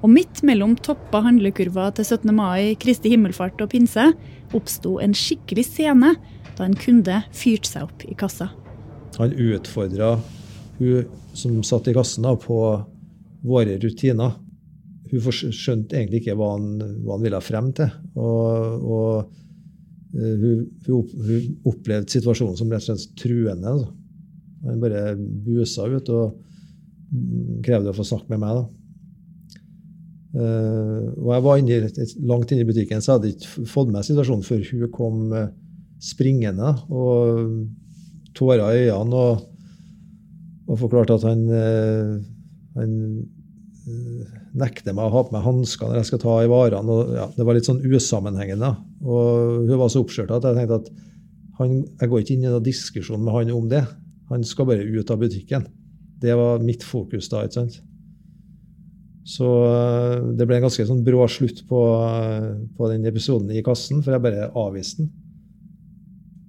Og 0.00 0.12
midt 0.12 0.44
mellom 0.46 0.76
toppa 0.80 1.24
handlekurva 1.26 1.90
til 1.96 2.06
17. 2.06 2.30
mai, 2.36 2.76
Kristi 2.80 3.10
himmelfart 3.12 3.60
og 3.60 3.72
pinse 3.74 4.12
oppsto 4.56 4.94
en 5.02 5.16
skikkelig 5.16 5.66
scene 5.68 6.14
da 6.56 6.68
en 6.68 6.76
kunde 6.78 7.18
fyrte 7.36 7.68
seg 7.68 7.88
opp 7.88 8.06
i 8.06 8.14
kassa. 8.16 8.52
Han 9.18 9.34
utfordra 9.34 10.14
hun 10.78 11.10
som 11.36 11.60
satt 11.66 11.90
i 11.90 11.96
kassen 11.96 12.24
da, 12.24 12.36
på 12.38 12.60
våre 13.46 13.76
rutiner. 13.80 14.36
Hun 15.10 15.32
skjønte 15.34 15.98
egentlig 15.98 16.22
ikke 16.22 16.36
hva 16.38 16.52
han, 16.54 16.66
hva 17.02 17.16
han 17.16 17.24
ville 17.24 17.40
frem 17.42 17.70
til. 17.76 17.90
Og, 18.14 18.84
og 18.84 19.14
uh, 20.16 20.34
hun, 20.42 20.66
hun, 20.86 21.48
opplevde 21.70 22.12
situasjonen 22.12 22.58
som 22.58 22.70
rett 22.70 22.86
og 22.86 23.00
slett 23.00 23.16
truende. 23.18 23.74
Altså. 23.74 23.90
Han 24.68 24.82
bare 24.82 25.16
busa 25.18 25.88
ut 25.90 26.12
og 26.14 26.36
krevde 27.64 27.90
å 27.90 27.96
få 27.96 28.06
snakke 28.06 28.30
med 28.34 28.44
meg. 28.44 28.60
da. 28.60 28.68
Uh, 30.30 31.10
og 31.18 31.32
jeg 31.34 31.42
var 31.48 31.58
inne, 31.58 32.06
langt 32.30 32.52
inne 32.54 32.62
i 32.62 32.68
butikken, 32.68 33.02
så 33.02 33.16
hadde 33.16 33.32
ikke 33.32 33.66
fått 33.66 33.90
med 33.90 34.06
situasjonen 34.06 34.46
før 34.46 34.62
hun 34.68 34.92
kom 34.94 35.24
uh, 35.34 35.48
springende 36.00 36.70
og 36.88 37.40
tårer 38.36 38.76
i 38.76 38.84
øynene 38.88 39.16
og, 39.20 39.46
og 40.70 40.78
forklarte 40.80 41.16
at 41.18 41.26
han, 41.26 41.42
eh, 41.50 42.12
han 42.76 42.94
eh, 43.88 44.38
nekter 44.60 44.94
meg 44.96 45.08
å 45.08 45.14
ha 45.14 45.24
på 45.26 45.34
meg 45.34 45.46
hansker 45.46 45.90
når 45.90 46.00
jeg 46.00 46.10
skal 46.10 46.22
ta 46.24 46.36
i 46.44 46.50
varene. 46.50 46.96
og 46.96 47.14
ja, 47.16 47.26
Det 47.36 47.46
var 47.46 47.58
litt 47.58 47.68
sånn 47.68 47.82
usammenhengende. 47.84 48.72
Og 49.04 49.68
hun 49.68 49.76
var 49.80 49.92
så 49.92 50.04
oppskjørta 50.04 50.38
at 50.38 50.48
jeg 50.50 50.60
tenkte 50.60 50.80
at 50.82 50.90
han, 51.60 51.76
jeg 52.00 52.08
går 52.10 52.22
ikke 52.22 52.34
inn 52.36 52.46
i 52.46 52.50
noen 52.50 52.64
diskusjon 52.64 53.22
med 53.24 53.36
han 53.36 53.54
om 53.56 53.68
det. 53.70 53.84
Han 54.30 54.46
skal 54.46 54.68
bare 54.70 54.86
ut 54.86 55.12
av 55.12 55.20
butikken. 55.20 55.66
Det 56.20 56.34
var 56.36 56.62
mitt 56.64 56.84
fokus 56.86 57.28
da. 57.32 57.44
ikke 57.44 57.60
sant? 57.60 57.80
Så 59.30 59.46
eh, 59.46 60.18
det 60.36 60.46
ble 60.48 60.58
en 60.58 60.66
ganske 60.66 60.86
sånn 60.88 61.04
brå 61.06 61.26
slutt 61.30 61.64
på, 61.68 61.80
på 62.76 62.92
den 62.92 63.06
episoden 63.08 63.50
i 63.52 63.64
kassen, 63.66 64.04
for 64.04 64.16
jeg 64.16 64.24
bare 64.24 64.52
avviste 64.58 65.04
den. 65.04 65.10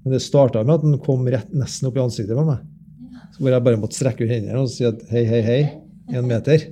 Men 0.01 0.15
det 0.15 0.23
starta 0.25 0.63
med 0.65 0.79
at 0.79 0.85
den 0.85 1.01
kom 1.03 1.27
rett 1.29 1.51
nesten 1.53 1.89
opp 1.89 1.97
i 1.99 2.01
ansiktet 2.01 2.37
på 2.37 2.45
meg. 2.47 2.63
hvor 3.37 3.53
jeg 3.53 3.63
bare 3.65 3.79
måtte 3.79 3.97
strekke 3.97 4.25
ut 4.25 4.31
hendene 4.31 4.61
og 4.61 4.69
si 4.69 4.85
at 4.85 5.01
hei, 5.09 5.23
hei, 5.25 5.41
hei, 5.45 5.61
én 6.11 6.27
meter. 6.27 6.69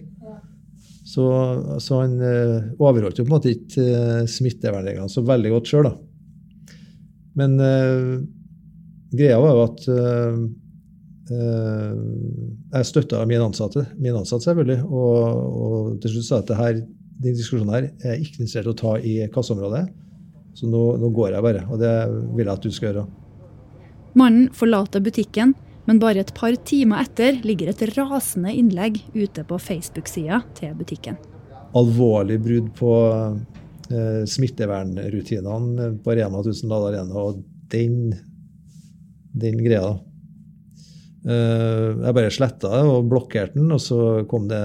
Så, 1.10 1.26
så 1.82 2.04
han 2.04 2.20
eh, 2.22 2.68
overholdt 2.78 3.18
jo 3.18 3.26
på 3.26 3.32
en 3.32 3.36
måte 3.38 3.54
ikke 3.56 3.82
eh, 3.82 4.26
smittevernreglene 4.30 5.10
så 5.10 5.24
veldig 5.26 5.54
godt 5.56 5.72
sjøl, 5.72 5.88
da. 5.90 5.96
Men 7.40 7.56
eh, 7.64 8.20
greia 9.18 9.40
var 9.42 9.56
jo 9.56 9.64
at 9.64 9.88
eh, 9.96 10.42
eh, 11.34 11.96
jeg 12.76 12.90
støtta 12.92 13.24
min 13.30 13.42
ansatte, 13.48 13.88
min 13.98 14.20
ansatte 14.20 14.50
selvfølgelig, 14.50 14.84
og, 14.86 15.48
og 15.64 15.96
til 16.04 16.14
slutt 16.14 16.28
sa 16.28 16.36
jeg 16.36 16.46
at 16.46 16.52
det 16.52 16.60
her, 16.60 16.84
diskusjonen 17.26 17.74
her 17.74 17.90
er 17.90 18.20
ikke 18.20 18.44
interessert 18.44 18.70
i 18.70 18.74
å 18.76 18.78
ta 18.84 18.94
i 19.00 19.16
kasseområdet. 19.34 19.88
Så 20.60 20.70
nå, 20.70 20.84
nå 21.00 21.10
går 21.16 21.34
jeg 21.34 21.46
bare, 21.46 21.66
og 21.72 21.82
det 21.82 21.96
vil 22.36 22.46
jeg 22.46 22.54
at 22.54 22.66
du 22.66 22.76
skal 22.76 22.92
gjøre. 22.92 23.08
Mannen 24.20 24.50
forlater 24.56 25.02
butikken, 25.04 25.56
men 25.90 25.98
bare 25.98 26.22
et 26.22 26.32
par 26.38 26.54
timer 26.70 27.02
etter 27.02 27.40
ligger 27.42 27.72
et 27.72 27.80
rasende 27.96 28.52
innlegg 28.54 29.00
ute 29.16 29.42
på 29.50 29.58
Facebook-sida 29.58 30.44
til 30.60 30.76
butikken. 30.78 31.18
Alvorlig 31.78 32.38
brudd 32.46 32.68
på 32.78 32.92
eh, 33.90 34.22
smittevernrutinene 34.30 35.88
på 36.06 36.18
Rema 36.20 36.44
1000 36.44 36.70
Dal 36.70 36.86
Arena, 36.92 37.24
og 37.24 37.42
den, 37.74 38.14
den 39.34 39.58
greia. 39.66 39.96
Eh, 41.26 41.90
jeg 42.06 42.16
bare 42.20 42.38
sletta 42.38 42.70
det 42.76 42.86
og 42.86 43.10
blokkerte 43.10 43.58
den, 43.58 43.74
og 43.74 43.82
så 43.82 44.00
kom 44.30 44.46
det 44.52 44.62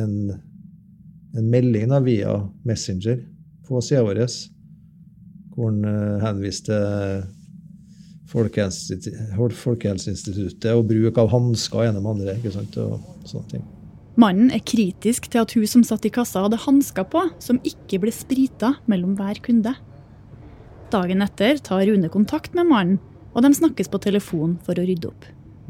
en, 0.00 0.16
en 1.36 1.52
melding 1.52 1.92
da, 1.92 2.00
via 2.04 2.38
Messenger 2.64 3.20
på 3.68 3.84
sida 3.84 4.06
vår 4.08 4.24
hvor 5.54 5.70
han 5.70 5.84
eh, 5.86 6.20
henviste 6.24 6.76
Folkehelseinstituttet 8.30 10.70
og 10.72 10.86
bruk 10.88 11.18
av 11.20 11.28
hansker 11.32 11.84
ene 11.88 12.00
med 12.00 12.10
andre. 12.16 12.36
ikke 12.38 12.52
sant, 12.54 12.72
og 12.80 12.92
sånne 13.28 13.48
ting. 13.52 13.64
Mannen 14.20 14.52
er 14.54 14.62
kritisk 14.62 15.26
til 15.30 15.40
at 15.42 15.52
hun 15.56 15.66
som 15.66 15.82
satt 15.86 16.06
i 16.06 16.14
kassa 16.14 16.42
hadde 16.44 16.62
hansker 16.62 17.04
på, 17.10 17.20
som 17.42 17.58
ikke 17.66 17.98
ble 18.04 18.12
sprita 18.14 18.74
mellom 18.90 19.12
hver 19.18 19.36
kunde. 19.42 19.72
Dagen 20.94 21.24
etter 21.24 21.58
tar 21.58 21.82
Rune 21.88 22.08
kontakt 22.12 22.54
med 22.54 22.66
mannen, 22.70 23.00
og 23.34 23.42
de 23.42 23.50
snakkes 23.56 23.88
på 23.90 23.98
telefon 24.04 24.58
for 24.62 24.78
å 24.78 24.84
rydde 24.86 25.08
opp. 25.10 25.24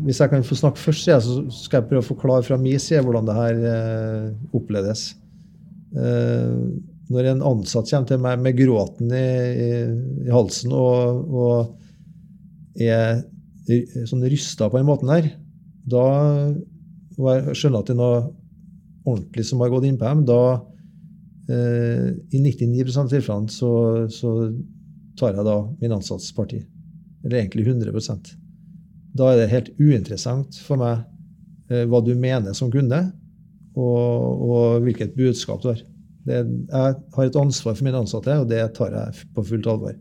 Hvis 0.04 0.20
jeg 0.20 0.28
kan 0.32 0.44
få 0.44 0.54
snakke 0.58 0.82
først, 0.82 1.08
så 1.24 1.32
skal 1.54 1.80
jeg 1.80 1.88
prøve 1.88 2.02
å 2.02 2.10
forklare 2.10 2.44
fra 2.44 2.56
min 2.60 2.80
side 2.82 3.04
hvordan 3.06 3.28
det 3.28 3.38
her 3.38 3.54
eh, 3.70 4.56
oppleves. 4.56 5.00
Eh, 5.94 6.56
når 7.14 7.22
en 7.30 7.44
ansatt 7.46 7.88
kommer 7.88 8.08
til 8.10 8.20
meg 8.24 8.42
med 8.42 8.58
gråten 8.58 9.08
i, 9.14 9.28
i, 9.64 9.66
i 10.26 10.30
halsen 10.34 10.70
og, 10.74 11.30
og 11.30 11.54
er 12.80 13.22
sånn 14.08 14.24
rysta 14.26 14.68
på 14.70 14.80
den 14.80 14.88
måten 14.88 15.12
her, 15.12 15.28
da 15.88 16.06
og 17.18 17.28
jeg 17.30 17.58
skjønner 17.58 17.82
at 17.82 17.90
det 17.90 17.94
er 17.94 18.00
noe 18.00 18.22
ordentlig 19.04 19.44
som 19.46 19.62
har 19.62 19.72
gått 19.72 19.86
inn 19.88 19.98
på 20.00 20.08
dem, 20.08 20.22
da 20.26 20.40
eh, 21.52 22.08
I 22.34 22.40
99 22.42 22.96
av 23.00 23.10
tilfellene 23.12 23.52
så, 23.52 23.72
så, 24.12 24.36
tar 25.14 25.36
jeg 25.36 25.46
da 25.46 25.58
min 25.78 25.92
ansattes 25.94 26.32
parti. 26.34 26.58
Eller 27.22 27.38
egentlig 27.38 27.68
100% 27.68 28.32
Da 29.14 29.28
er 29.30 29.36
det 29.38 29.52
helt 29.52 29.68
uinteressant 29.78 30.56
for 30.64 30.80
meg 30.80 31.04
eh, 31.70 31.84
hva 31.86 32.00
du 32.02 32.10
mener 32.18 32.56
som 32.56 32.72
kunde, 32.72 32.98
og, 33.74 34.42
og 34.48 34.82
hvilket 34.86 35.14
budskap 35.14 35.62
du 35.62 35.70
har. 35.70 35.84
Det, 36.24 36.40
jeg 36.40 36.98
har 37.14 37.28
et 37.28 37.38
ansvar 37.38 37.76
for 37.76 37.86
mine 37.86 38.00
ansatte, 38.00 38.34
og 38.40 38.50
det 38.50 38.64
tar 38.74 38.94
jeg 38.96 39.30
på 39.36 39.46
fullt 39.46 39.70
alvor. 39.70 39.94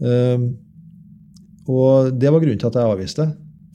Um, 0.00 0.52
og 1.68 2.12
det 2.16 2.30
var 2.32 2.42
grunnen 2.42 2.60
til 2.60 2.70
at 2.70 2.78
jeg 2.78 2.92
avviste. 2.94 3.26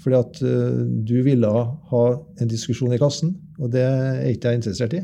Fordi 0.05 0.17
at 0.19 0.39
uh, 0.45 0.81
du 1.07 1.17
ville 1.25 1.49
ha 1.49 2.05
en 2.41 2.49
diskusjon 2.49 2.93
i 2.93 3.01
kassen, 3.01 3.33
og 3.57 3.71
det 3.73 3.81
er 3.81 4.25
ikke 4.29 4.51
jeg 4.51 4.61
interessert 4.61 4.93
i. 4.97 5.01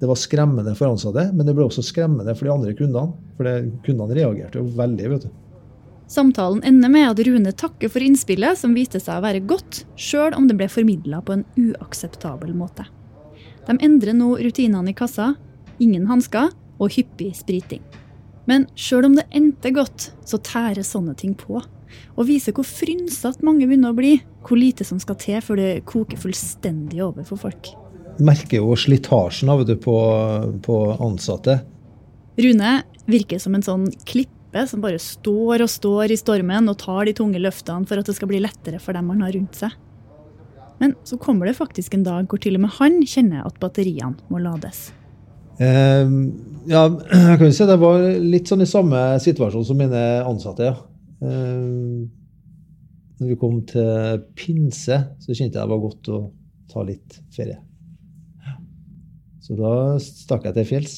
Det 0.00 0.08
var 0.08 0.16
skremmende 0.16 0.74
for 0.76 0.88
ansatte, 0.88 1.26
men 1.36 1.46
det 1.46 1.54
ble 1.56 1.66
også 1.66 1.84
skremmende 1.84 2.34
for 2.36 2.48
de 2.48 2.52
andre 2.52 2.74
kundene. 2.76 3.14
For 3.36 3.70
kundene 3.84 4.16
reagerte 4.16 4.60
jo 4.60 4.68
veldig. 4.76 5.08
vet 5.12 5.26
du. 5.28 5.32
Samtalen 6.10 6.62
ender 6.66 6.90
med 6.90 7.06
at 7.06 7.20
Rune 7.26 7.52
takker 7.52 7.92
for 7.92 8.02
innspillet, 8.02 8.58
som 8.58 8.72
viste 8.74 8.98
seg 8.98 9.20
å 9.20 9.24
være 9.24 9.44
godt, 9.46 9.84
sjøl 10.00 10.34
om 10.34 10.48
det 10.50 10.56
ble 10.58 10.66
formidla 10.72 11.20
på 11.22 11.36
en 11.36 11.44
uakseptabel 11.60 12.50
måte. 12.56 12.88
De 13.68 13.76
endrer 13.78 14.16
nå 14.16 14.32
rutinene 14.40 14.90
i 14.90 14.96
kassa, 14.96 15.34
ingen 15.78 16.08
hansker 16.10 16.50
og 16.80 16.96
hyppig 16.96 17.30
spriting. 17.38 17.84
Men 18.50 18.66
sjøl 18.74 19.06
om 19.06 19.14
det 19.20 19.28
endte 19.36 19.70
godt, 19.76 20.10
så 20.26 20.40
tærer 20.42 20.82
sånne 20.82 21.14
ting 21.14 21.36
på 21.38 21.60
og 22.16 22.26
viser 22.28 22.54
hvor 22.56 22.66
frynsete 22.68 23.44
mange 23.46 23.68
begynner 23.68 23.94
å 23.94 23.98
bli. 23.98 24.16
Hvor 24.46 24.60
lite 24.60 24.86
som 24.86 25.00
skal 25.02 25.18
til 25.20 25.40
før 25.44 25.60
det 25.60 25.70
koker 25.88 26.20
fullstendig 26.20 27.02
over 27.04 27.26
for 27.28 27.40
folk. 27.40 27.72
Merker 28.20 28.60
jo 28.60 28.76
slitasjen 28.76 29.52
av 29.52 29.64
det 29.68 29.78
på, 29.80 29.96
på 30.64 30.80
ansatte. 31.00 31.60
Rune 32.40 32.74
virker 33.10 33.40
som 33.42 33.56
en 33.56 33.64
sånn 33.64 33.86
klippe 34.08 34.66
som 34.68 34.82
bare 34.82 34.98
står 35.00 35.64
og 35.64 35.70
står 35.70 36.12
i 36.12 36.18
stormen 36.18 36.68
og 36.70 36.78
tar 36.80 37.06
de 37.06 37.14
tunge 37.16 37.40
løftene 37.40 37.86
for 37.88 38.00
at 38.00 38.08
det 38.08 38.16
skal 38.16 38.30
bli 38.30 38.42
lettere 38.42 38.80
for 38.82 38.96
dem 38.96 39.10
han 39.12 39.24
har 39.24 39.34
rundt 39.36 39.60
seg. 39.62 39.76
Men 40.80 40.94
så 41.04 41.18
kommer 41.20 41.46
det 41.46 41.58
faktisk 41.58 41.94
en 41.94 42.06
dag 42.06 42.28
hvor 42.30 42.40
til 42.40 42.56
og 42.56 42.64
med 42.64 42.72
han 42.78 43.02
kjenner 43.04 43.44
at 43.44 43.58
batteriene 43.60 44.16
må 44.32 44.40
lades. 44.40 44.88
Uh, 45.60 46.08
ja, 46.70 46.86
jeg 47.12 47.36
kan 47.36 47.44
jo 47.44 47.52
si 47.52 47.66
det 47.68 47.80
var 47.82 48.06
litt 48.24 48.48
sånn 48.48 48.64
i 48.64 48.68
samme 48.68 49.02
situasjon 49.20 49.66
som 49.68 49.80
mine 49.80 50.04
ansatte. 50.24 50.70
ja. 50.70 50.78
Eh, 51.20 52.08
når 53.20 53.28
vi 53.28 53.36
kom 53.40 53.58
til 53.68 54.22
pinse, 54.38 54.96
så 55.20 55.34
kjente 55.36 55.58
jeg 55.58 55.60
det 55.60 55.72
var 55.74 55.82
godt 55.82 56.08
å 56.08 56.20
ta 56.70 56.84
litt 56.86 57.20
ferie. 57.34 57.58
Så 59.44 59.56
da 59.58 59.98
stakk 60.00 60.46
jeg 60.46 60.56
til 60.56 60.68
fjells. 60.68 60.96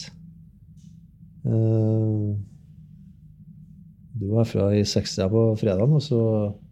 Eh, 1.49 2.33
du 4.13 4.29
var 4.29 4.45
herfra 4.45 4.69
i 4.77 4.85
60 4.87 5.31
på 5.33 5.45
fredagen, 5.59 5.97
og 5.99 6.05
så 6.05 6.21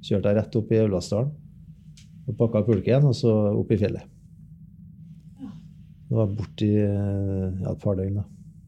kjørte 0.07 0.31
jeg 0.31 0.39
rett 0.39 0.59
opp 0.61 0.71
i 0.71 0.83
Aulasdalen. 0.85 1.33
Og 2.29 2.37
pakka 2.39 2.63
pulken, 2.67 3.09
og 3.11 3.17
så 3.17 3.33
opp 3.57 3.73
i 3.75 3.81
fjellet. 3.81 4.07
Det 6.11 6.19
var 6.19 6.31
borti 6.35 6.69
ja, 6.75 7.71
et 7.71 7.83
par 7.83 7.99
døgn, 7.99 8.21
da. 8.21 8.25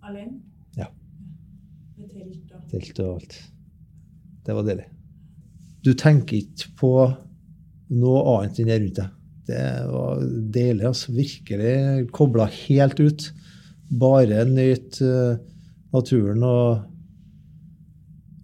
Alene? 0.06 0.38
Ja. 0.78 0.86
Med 1.98 2.10
telt 2.14 2.52
og 2.54 2.68
Telt 2.70 3.00
og 3.02 3.16
alt. 3.16 3.38
Det 4.46 4.54
var 4.56 4.66
deilig. 4.66 4.88
Du 5.82 5.92
tenker 5.98 6.38
ikke 6.38 6.72
på 6.78 6.92
noe 7.92 8.22
annet 8.36 8.58
enn 8.62 8.70
det 8.70 8.78
rundt 8.80 8.98
deg. 9.00 9.18
Det 9.52 9.66
var 9.90 10.22
deilig. 10.54 10.86
altså. 10.86 11.12
Virkelig 11.14 12.08
kobla 12.14 12.46
helt 12.46 13.02
ut. 13.02 13.28
Bare 14.00 14.44
nøyt 14.48 15.02
uh, 15.04 15.36
naturen 15.92 16.42
og, 16.46 16.82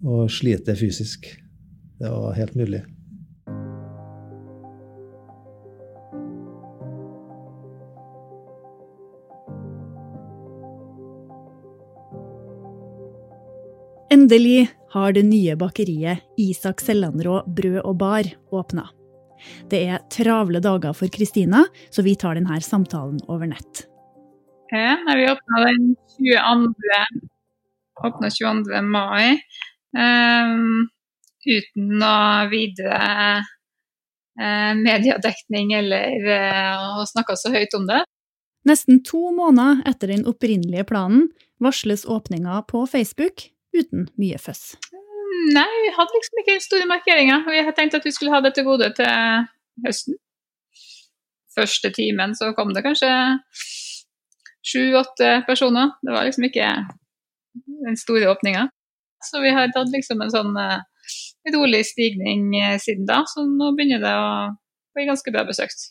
og 0.05 0.31
slite 0.31 0.75
fysisk. 0.79 1.31
Det 1.99 2.11
var 2.11 2.35
helt 2.37 2.55
nydelig. 2.59 2.83
Endelig 14.09 14.67
har 14.93 15.13
det 15.13 15.23
nye 15.23 15.55
bakeriet 15.59 16.25
Isak 16.37 16.81
Sellandrå 16.81 17.43
brød 17.47 17.81
og 17.83 17.97
bar 18.01 18.29
åpna. 18.51 18.87
Det 19.71 19.81
er 19.87 20.03
travle 20.11 20.61
dager 20.63 20.95
for 20.97 21.11
Kristina, 21.13 21.63
så 21.93 22.03
vi 22.03 22.15
tar 22.19 22.35
denne 22.39 22.59
samtalen 22.63 23.21
over 23.27 23.47
nett. 23.51 23.85
Ja, 24.71 24.97
vi 25.15 25.29
åpna 25.31 25.63
den 25.65 25.95
22. 26.17 27.29
Åpna 28.07 28.29
22. 28.29 28.81
mai. 28.85 29.39
Um, 29.97 30.89
uten 31.45 31.93
noe 31.97 32.49
videre 32.51 32.99
uh, 33.41 34.73
mediedekning 34.77 35.73
eller 35.79 36.27
uh, 36.27 36.99
å 37.01 37.07
snakke 37.09 37.37
så 37.39 37.53
høyt 37.53 37.73
om 37.77 37.87
det. 37.89 38.03
Nesten 38.67 38.99
to 39.07 39.31
måneder 39.33 39.81
etter 39.89 40.11
den 40.11 40.27
opprinnelige 40.29 40.85
planen 40.91 41.29
varsles 41.63 42.05
åpninga 42.05 42.61
på 42.69 42.83
Facebook 42.91 43.47
uten 43.75 44.07
mye 44.19 44.39
føss. 44.41 44.77
Nei, 45.53 45.69
vi 45.85 45.91
hadde 45.95 46.15
liksom 46.15 46.41
ikke 46.41 46.57
store 46.63 46.87
markeringer. 46.89 47.45
Vi 47.47 47.61
hadde 47.61 47.75
tenkt 47.77 47.95
at 47.97 48.05
vi 48.05 48.11
skulle 48.15 48.33
ha 48.33 48.41
det 48.43 48.53
til 48.57 48.65
gode 48.67 48.89
til 48.97 49.45
høsten. 49.85 50.17
Første 51.55 51.91
timen 51.95 52.35
så 52.37 52.51
kom 52.57 52.73
det 52.75 52.83
kanskje 52.85 53.09
sju-åtte 54.69 55.31
personer. 55.47 55.93
Det 56.03 56.13
var 56.13 56.27
liksom 56.27 56.47
ikke 56.49 56.67
den 57.85 57.97
store 57.99 58.29
åpninga. 58.31 58.67
Så 59.25 59.41
vi 59.43 59.51
har 59.55 59.71
tatt 59.75 59.91
liksom 59.93 60.21
en 60.23 60.33
sånn 60.33 60.53
litt 60.59 61.55
rolig 61.55 61.81
stigning 61.87 62.51
siden 62.79 63.07
da, 63.09 63.23
så 63.27 63.45
nå 63.47 63.71
begynner 63.77 64.03
det 64.03 64.13
å 64.13 64.29
bli 64.95 65.07
ganske 65.09 65.33
bra 65.33 65.45
besøkt. 65.47 65.89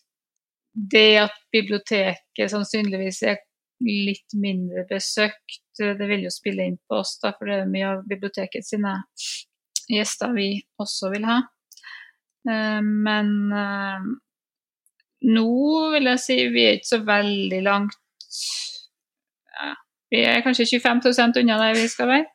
Det 0.73 1.19
at 1.25 1.35
biblioteket 1.53 2.53
sannsynligvis 2.53 3.23
er 3.27 3.41
litt 3.85 4.35
mindre 4.35 4.85
besøkt. 4.88 5.62
Det 5.79 6.09
vil 6.11 6.25
jo 6.27 6.33
spille 6.35 6.67
inn 6.67 6.79
på 6.88 6.99
oss, 7.01 7.17
da, 7.23 7.33
for 7.37 7.51
det 7.51 7.61
er 7.62 7.71
mye 7.71 7.93
av 7.93 8.07
biblioteket 8.09 8.67
sine 8.67 8.97
gjester 9.88 10.35
vi 10.35 10.51
også 10.83 11.12
vil 11.14 11.27
ha. 11.29 11.38
Eh, 12.49 12.81
men 12.83 13.31
eh, 13.53 14.09
nå 15.29 15.51
vil 15.95 16.11
jeg 16.12 16.23
si 16.23 16.41
vi 16.55 16.67
er 16.67 16.79
ikke 16.79 16.93
så 16.93 17.01
veldig 17.07 17.61
langt 17.67 17.97
ja, 19.59 19.73
Vi 20.12 20.21
er 20.23 20.45
kanskje 20.45 20.69
25% 20.79 21.41
unna 21.43 21.57
der 21.61 21.79
vi 21.79 21.88
skal 21.91 22.12
være. 22.12 22.29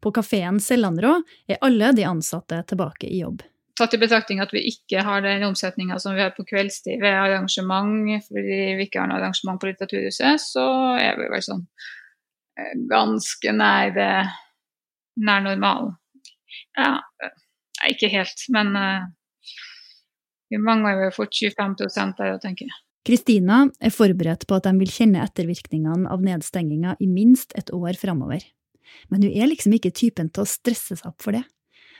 På 0.00 0.12
kafeen 0.16 0.60
Sellandrå 0.64 1.16
er 1.48 1.60
alle 1.64 1.92
de 1.96 2.06
ansatte 2.08 2.62
tilbake 2.68 3.08
i 3.08 3.20
jobb. 3.20 3.42
Tatt 3.80 3.94
i 3.96 4.00
betraktning 4.00 4.42
at 4.44 4.50
vi 4.52 4.60
ikke 4.68 5.00
har 5.06 5.22
den 5.24 5.46
omsetninga 5.46 5.96
som 6.02 6.12
vi 6.16 6.20
har 6.20 6.34
på 6.36 6.44
kveldstid 6.44 7.00
ved 7.00 7.16
arrangement, 7.16 8.10
fordi 8.26 8.58
vi 8.76 8.84
ikke 8.84 9.00
har 9.00 9.08
noe 9.08 9.20
arrangement 9.22 9.60
på 9.60 9.70
Litteraturhuset, 9.70 10.42
så 10.42 10.66
er 11.00 11.16
vi 11.16 11.30
vel 11.32 11.44
sånn 11.46 11.62
eh, 12.60 12.74
ganske 12.90 13.54
nær, 13.56 13.96
nær 15.24 15.46
normalen. 15.46 15.94
Ja, 16.76 16.98
ikke 17.88 18.10
helt, 18.12 18.44
men 18.52 18.76
vi 20.50 20.58
mangler 20.58 21.06
jo 21.06 21.10
fort 21.14 21.34
25 21.34 21.76
der, 22.18 22.38
tenker 22.42 22.66
jeg. 22.66 22.78
Kristina 23.06 23.62
er 23.80 23.92
forberedt 23.94 24.44
på 24.48 24.58
at 24.58 24.66
de 24.66 24.74
vil 24.82 24.90
kjenne 24.92 25.22
ettervirkningene 25.24 26.10
av 26.12 26.24
nedstenginga 26.24 26.98
i 27.00 27.08
minst 27.08 27.54
et 27.58 27.72
år 27.72 27.96
framover. 28.00 28.42
Men 29.08 29.24
hun 29.24 29.32
er 29.32 29.48
liksom 29.48 29.72
ikke 29.76 29.94
typen 29.96 30.28
til 30.28 30.44
å 30.44 30.50
stresse 30.50 30.98
seg 30.98 31.08
opp 31.08 31.22
for 31.24 31.36
det. 31.36 31.44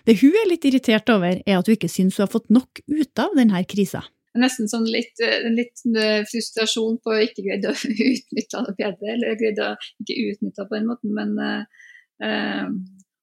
Det 0.06 0.16
hun 0.22 0.36
er 0.42 0.48
litt 0.48 0.64
irritert 0.68 1.10
over, 1.12 1.42
er 1.44 1.58
at 1.58 1.68
hun 1.68 1.76
ikke 1.76 1.90
syns 1.92 2.18
hun 2.18 2.26
har 2.26 2.32
fått 2.32 2.50
nok 2.52 2.82
ut 2.88 3.22
av 3.22 3.36
denne 3.38 3.62
krisa. 3.68 4.04
Nesten 4.38 4.70
sånn 4.70 4.86
litt, 4.86 5.18
litt 5.50 5.82
frustrasjon 6.30 7.00
på 7.02 7.12
å 7.16 7.22
ikke 7.24 7.44
greide 7.48 7.72
å 7.72 7.78
utnytte 8.12 8.64
det 8.68 8.74
bedre, 8.78 9.14
eller 9.16 9.38
greide 9.40 9.68
å 9.72 9.76
ikke 10.04 10.18
utnytte 10.30 10.66
på 10.68 10.76
den 10.76 10.86
måten, 10.90 11.14
men 11.16 11.34
øh, 11.40 12.68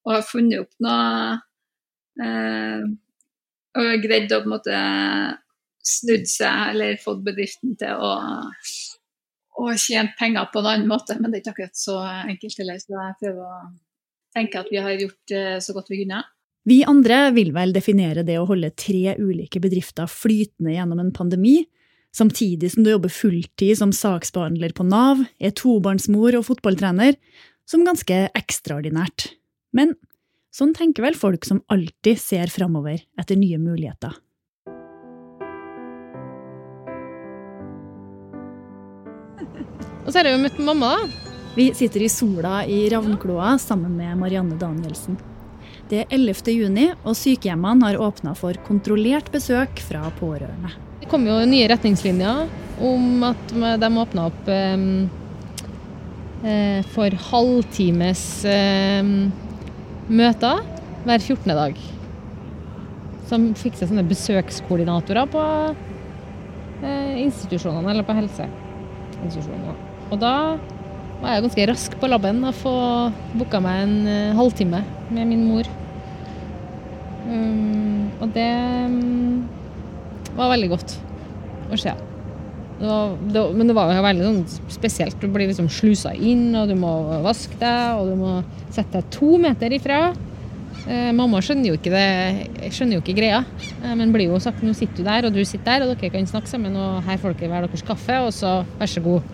å 0.04 0.16
ha 0.16 0.24
funnet 0.26 0.66
opp 0.66 0.74
noe 0.84 1.38
øh, 2.24 2.88
Og 3.78 4.04
greid 4.04 4.32
å 4.34 4.42
på 4.42 4.50
en 4.50 4.56
måte 4.56 4.78
snudd 5.88 6.26
seg 6.28 6.74
eller 6.74 7.00
fått 7.00 7.24
bedriften 7.24 7.76
til 7.80 8.04
å 8.04 8.14
og 9.58 9.74
tjent 9.82 10.12
penger 10.20 10.52
på 10.54 10.62
en 10.62 10.68
annen 10.70 10.90
måte, 10.90 11.16
men 11.18 11.32
det 11.32 11.40
er 11.40 11.42
ikke 11.42 11.54
akkurat 11.56 11.80
så 11.80 11.96
enkelt 12.06 12.60
heller. 12.62 12.78
Så 12.78 12.94
jeg 12.94 13.16
prøver 13.24 13.40
å 13.42 13.62
tenke 14.36 14.60
at 14.62 14.68
vi 14.70 14.82
har 14.86 14.94
gjort 15.02 15.34
så 15.66 15.74
godt 15.74 15.90
vi 15.90 16.04
kunne. 16.04 16.20
Vi 16.68 16.82
andre 16.84 17.30
vil 17.32 17.54
vel 17.56 17.72
definere 17.72 18.26
det 18.28 18.36
å 18.42 18.48
holde 18.50 18.74
tre 18.76 19.14
ulike 19.16 19.62
bedrifter 19.64 20.10
flytende 20.12 20.74
gjennom 20.74 21.00
en 21.00 21.14
pandemi, 21.16 21.62
samtidig 22.12 22.74
som 22.74 22.84
du 22.84 22.90
jobber 22.92 23.14
fulltid 23.14 23.78
som 23.80 23.94
saksbehandler 23.96 24.74
på 24.76 24.84
Nav, 24.84 25.22
er 25.40 25.54
tobarnsmor 25.56 26.36
og 26.36 26.44
fotballtrener, 26.50 27.16
som 27.64 27.86
ganske 27.88 28.18
ekstraordinært. 28.36 29.30
Men 29.72 29.94
sånn 30.52 30.74
tenker 30.76 31.06
vel 31.08 31.16
folk 31.16 31.48
som 31.48 31.62
alltid 31.72 32.20
ser 32.20 32.52
framover 32.52 33.00
etter 33.16 33.40
nye 33.40 33.62
muligheter. 33.64 34.20
Og 40.04 40.12
så 40.12 40.20
har 40.20 40.28
jeg 40.28 40.36
jo 40.36 40.44
møtt 40.44 40.60
mamma. 40.68 40.92
Vi 41.56 41.72
sitter 41.76 42.04
i 42.04 42.12
sola 42.12 42.60
i 42.68 42.84
Ravnkloa 42.92 43.56
sammen 43.56 43.96
med 43.96 44.20
Marianne 44.20 44.60
Danielsen. 44.60 45.16
Det 45.88 46.02
er 46.04 46.10
11. 46.12 46.52
juni, 46.52 46.90
og 47.08 47.16
sykehjemmene 47.16 47.88
har 47.88 48.02
åpna 48.04 48.34
for 48.36 48.58
kontrollert 48.68 49.30
besøk 49.32 49.80
fra 49.88 50.02
pårørende. 50.20 50.74
Det 51.00 51.08
kom 51.08 51.24
jo 51.24 51.38
nye 51.48 51.68
retningslinjer 51.72 52.48
om 52.84 53.24
at 53.24 53.54
de 53.80 53.90
åpna 54.02 54.26
opp 54.28 54.50
eh, 54.52 54.90
for 56.92 57.10
halvtimes 57.30 58.24
eh, 58.52 59.04
møter 60.12 60.60
hver 61.08 61.24
14. 61.24 61.56
dag. 61.56 61.80
Som 63.32 63.56
seg 63.80 63.88
sånne 63.88 64.04
besøkskoordinatorer 64.12 65.26
på 65.32 65.44
eh, 66.84 67.16
institusjonene, 67.24 67.90
eller 67.94 68.04
på 68.08 68.18
helseinstitusjonene. 68.20 69.74
Og 70.12 70.20
da 70.20 70.36
var 71.22 71.34
jeg 71.34 71.46
ganske 71.48 71.68
rask 71.72 71.98
på 72.00 72.10
labben 72.10 72.44
og 72.46 72.58
få 72.58 72.74
booka 73.38 73.62
meg 73.64 73.84
en 73.86 73.96
uh, 74.06 74.38
halvtime 74.38 74.84
med 75.10 75.30
min 75.30 75.46
mor. 75.48 75.70
Um, 77.28 78.12
og 78.22 78.30
det 78.36 78.50
um, 78.88 79.48
var 80.38 80.54
veldig 80.54 80.70
godt 80.76 80.98
å 81.72 81.80
se. 81.80 81.96
Det 82.78 82.86
var, 82.86 83.16
det, 83.34 83.44
men 83.58 83.70
det 83.70 83.76
var 83.76 83.90
jo 83.90 84.06
veldig 84.06 84.28
sånn 84.28 84.70
spesielt. 84.70 85.18
Du 85.18 85.32
blir 85.34 85.50
liksom 85.50 85.70
slusa 85.74 86.14
inn, 86.14 86.52
og 86.56 86.70
du 86.70 86.76
må 86.78 86.94
vaske 87.26 87.58
deg, 87.58 87.98
og 87.98 88.12
du 88.12 88.20
må 88.20 88.34
sette 88.70 89.00
deg 89.00 89.10
to 89.16 89.34
meter 89.42 89.74
ifra. 89.74 90.02
Eh, 90.88 91.10
mamma 91.16 91.42
skjønner 91.44 91.72
jo 91.72 91.78
ikke 91.80 91.92
det, 91.92 92.70
skjønner 92.72 93.00
jo 93.00 93.02
ikke 93.02 93.18
greia, 93.18 93.42
eh, 93.82 93.96
men 93.98 94.14
blir 94.14 94.30
jo 94.30 94.38
sagt 94.40 94.62
nå 94.64 94.72
sitter 94.78 95.02
du 95.02 95.10
der, 95.10 95.26
og 95.28 95.34
du 95.36 95.42
sitter 95.42 95.82
der, 95.82 95.84
og 95.84 95.98
dere 95.98 96.14
kan 96.14 96.30
snakke 96.30 96.48
sammen, 96.48 96.78
og 96.80 97.02
her 97.08 97.20
får 97.20 97.36
dere 97.36 97.52
hver 97.52 97.66
deres 97.66 97.84
kaffe, 97.88 98.20
og 98.24 98.30
så 98.36 98.62
vær 98.78 98.92
så 98.94 99.04
god. 99.04 99.34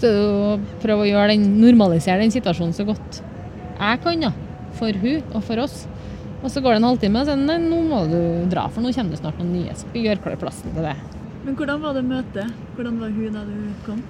Så 0.00 0.08
det 0.08 0.16
er 0.16 0.28
å 0.32 0.76
prøve 0.80 1.08
å 1.12 1.24
den, 1.28 1.42
normalisere 1.60 2.22
den 2.22 2.32
situasjonen 2.32 2.72
så 2.72 2.86
godt 2.88 3.20
jeg 3.80 4.00
kan, 4.04 4.22
da. 4.24 4.30
For 4.78 4.96
hun 5.02 5.34
og 5.34 5.42
for 5.44 5.60
oss. 5.60 5.82
Og 6.40 6.48
så 6.52 6.62
går 6.64 6.72
det 6.72 6.80
en 6.80 6.86
halvtime, 6.88 7.20
og 7.20 7.28
så 7.28 7.36
nei, 7.36 7.58
nå 7.60 7.82
må 7.84 8.00
du 8.08 8.20
dra, 8.48 8.64
for 8.72 8.80
nå 8.80 8.94
kommer 8.96 9.12
det 9.12 9.20
snart 9.20 9.40
noen 9.40 9.52
nye. 9.52 9.76
Så 9.76 9.88
gjør 9.92 10.22
klar 10.24 10.40
plassen 10.40 10.72
til 10.72 10.88
det. 10.88 10.96
Men 11.44 11.56
hvordan 11.56 11.84
var 11.84 11.96
det 11.96 12.04
møtet? 12.08 12.56
Hvordan 12.76 12.96
var 13.00 13.12
hun 13.12 13.36
da 13.36 13.44
du 13.44 13.56
kom? 13.84 14.00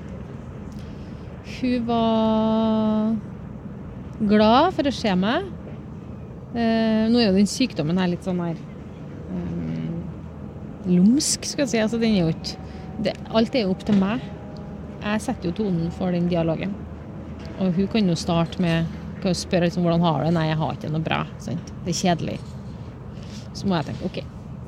Hun 1.57 1.87
var 1.91 3.17
glad 4.31 4.75
for 4.77 4.91
å 4.91 4.95
se 4.95 5.15
meg. 5.19 5.51
Eh, 6.55 7.07
nå 7.11 7.19
er 7.19 7.31
jo 7.31 7.39
den 7.39 7.51
sykdommen 7.51 7.99
her 7.99 8.11
litt 8.11 8.27
sånn 8.27 8.43
her 8.43 8.59
um, 9.31 10.03
lumsk, 10.87 11.47
skal 11.47 11.67
jeg 11.67 11.73
si. 11.75 11.83
Altså, 11.83 11.99
den 12.03 12.15
er 12.15 12.29
jo 12.29 12.35
ikke 12.35 12.55
det, 13.07 13.15
Alt 13.35 13.55
er 13.55 13.67
jo 13.67 13.75
opp 13.75 13.87
til 13.87 13.99
meg 13.99 14.23
jeg 15.01 15.23
setter 15.25 15.51
jo 15.51 15.57
tonen 15.63 15.91
for 15.95 16.15
den 16.15 16.29
dialogen. 16.31 16.75
Og 17.61 17.75
hun 17.77 17.89
kan 17.93 18.09
jo 18.09 18.17
starte 18.19 18.61
med 18.63 18.89
å 19.25 19.33
spørre 19.37 19.69
liksom, 19.69 19.85
hvordan 19.85 20.05
har 20.05 20.25
det. 20.25 20.35
Nei, 20.37 20.47
jeg 20.49 20.61
har 20.61 20.77
ikke 20.77 20.93
noe 20.93 21.05
bra. 21.05 21.23
Sant? 21.43 21.73
Det 21.85 21.93
er 21.93 21.99
kjedelig. 21.99 22.39
Så 23.57 23.69
må 23.69 23.77
jeg 23.77 23.91
tenke 23.91 24.09
OK, 24.09 24.23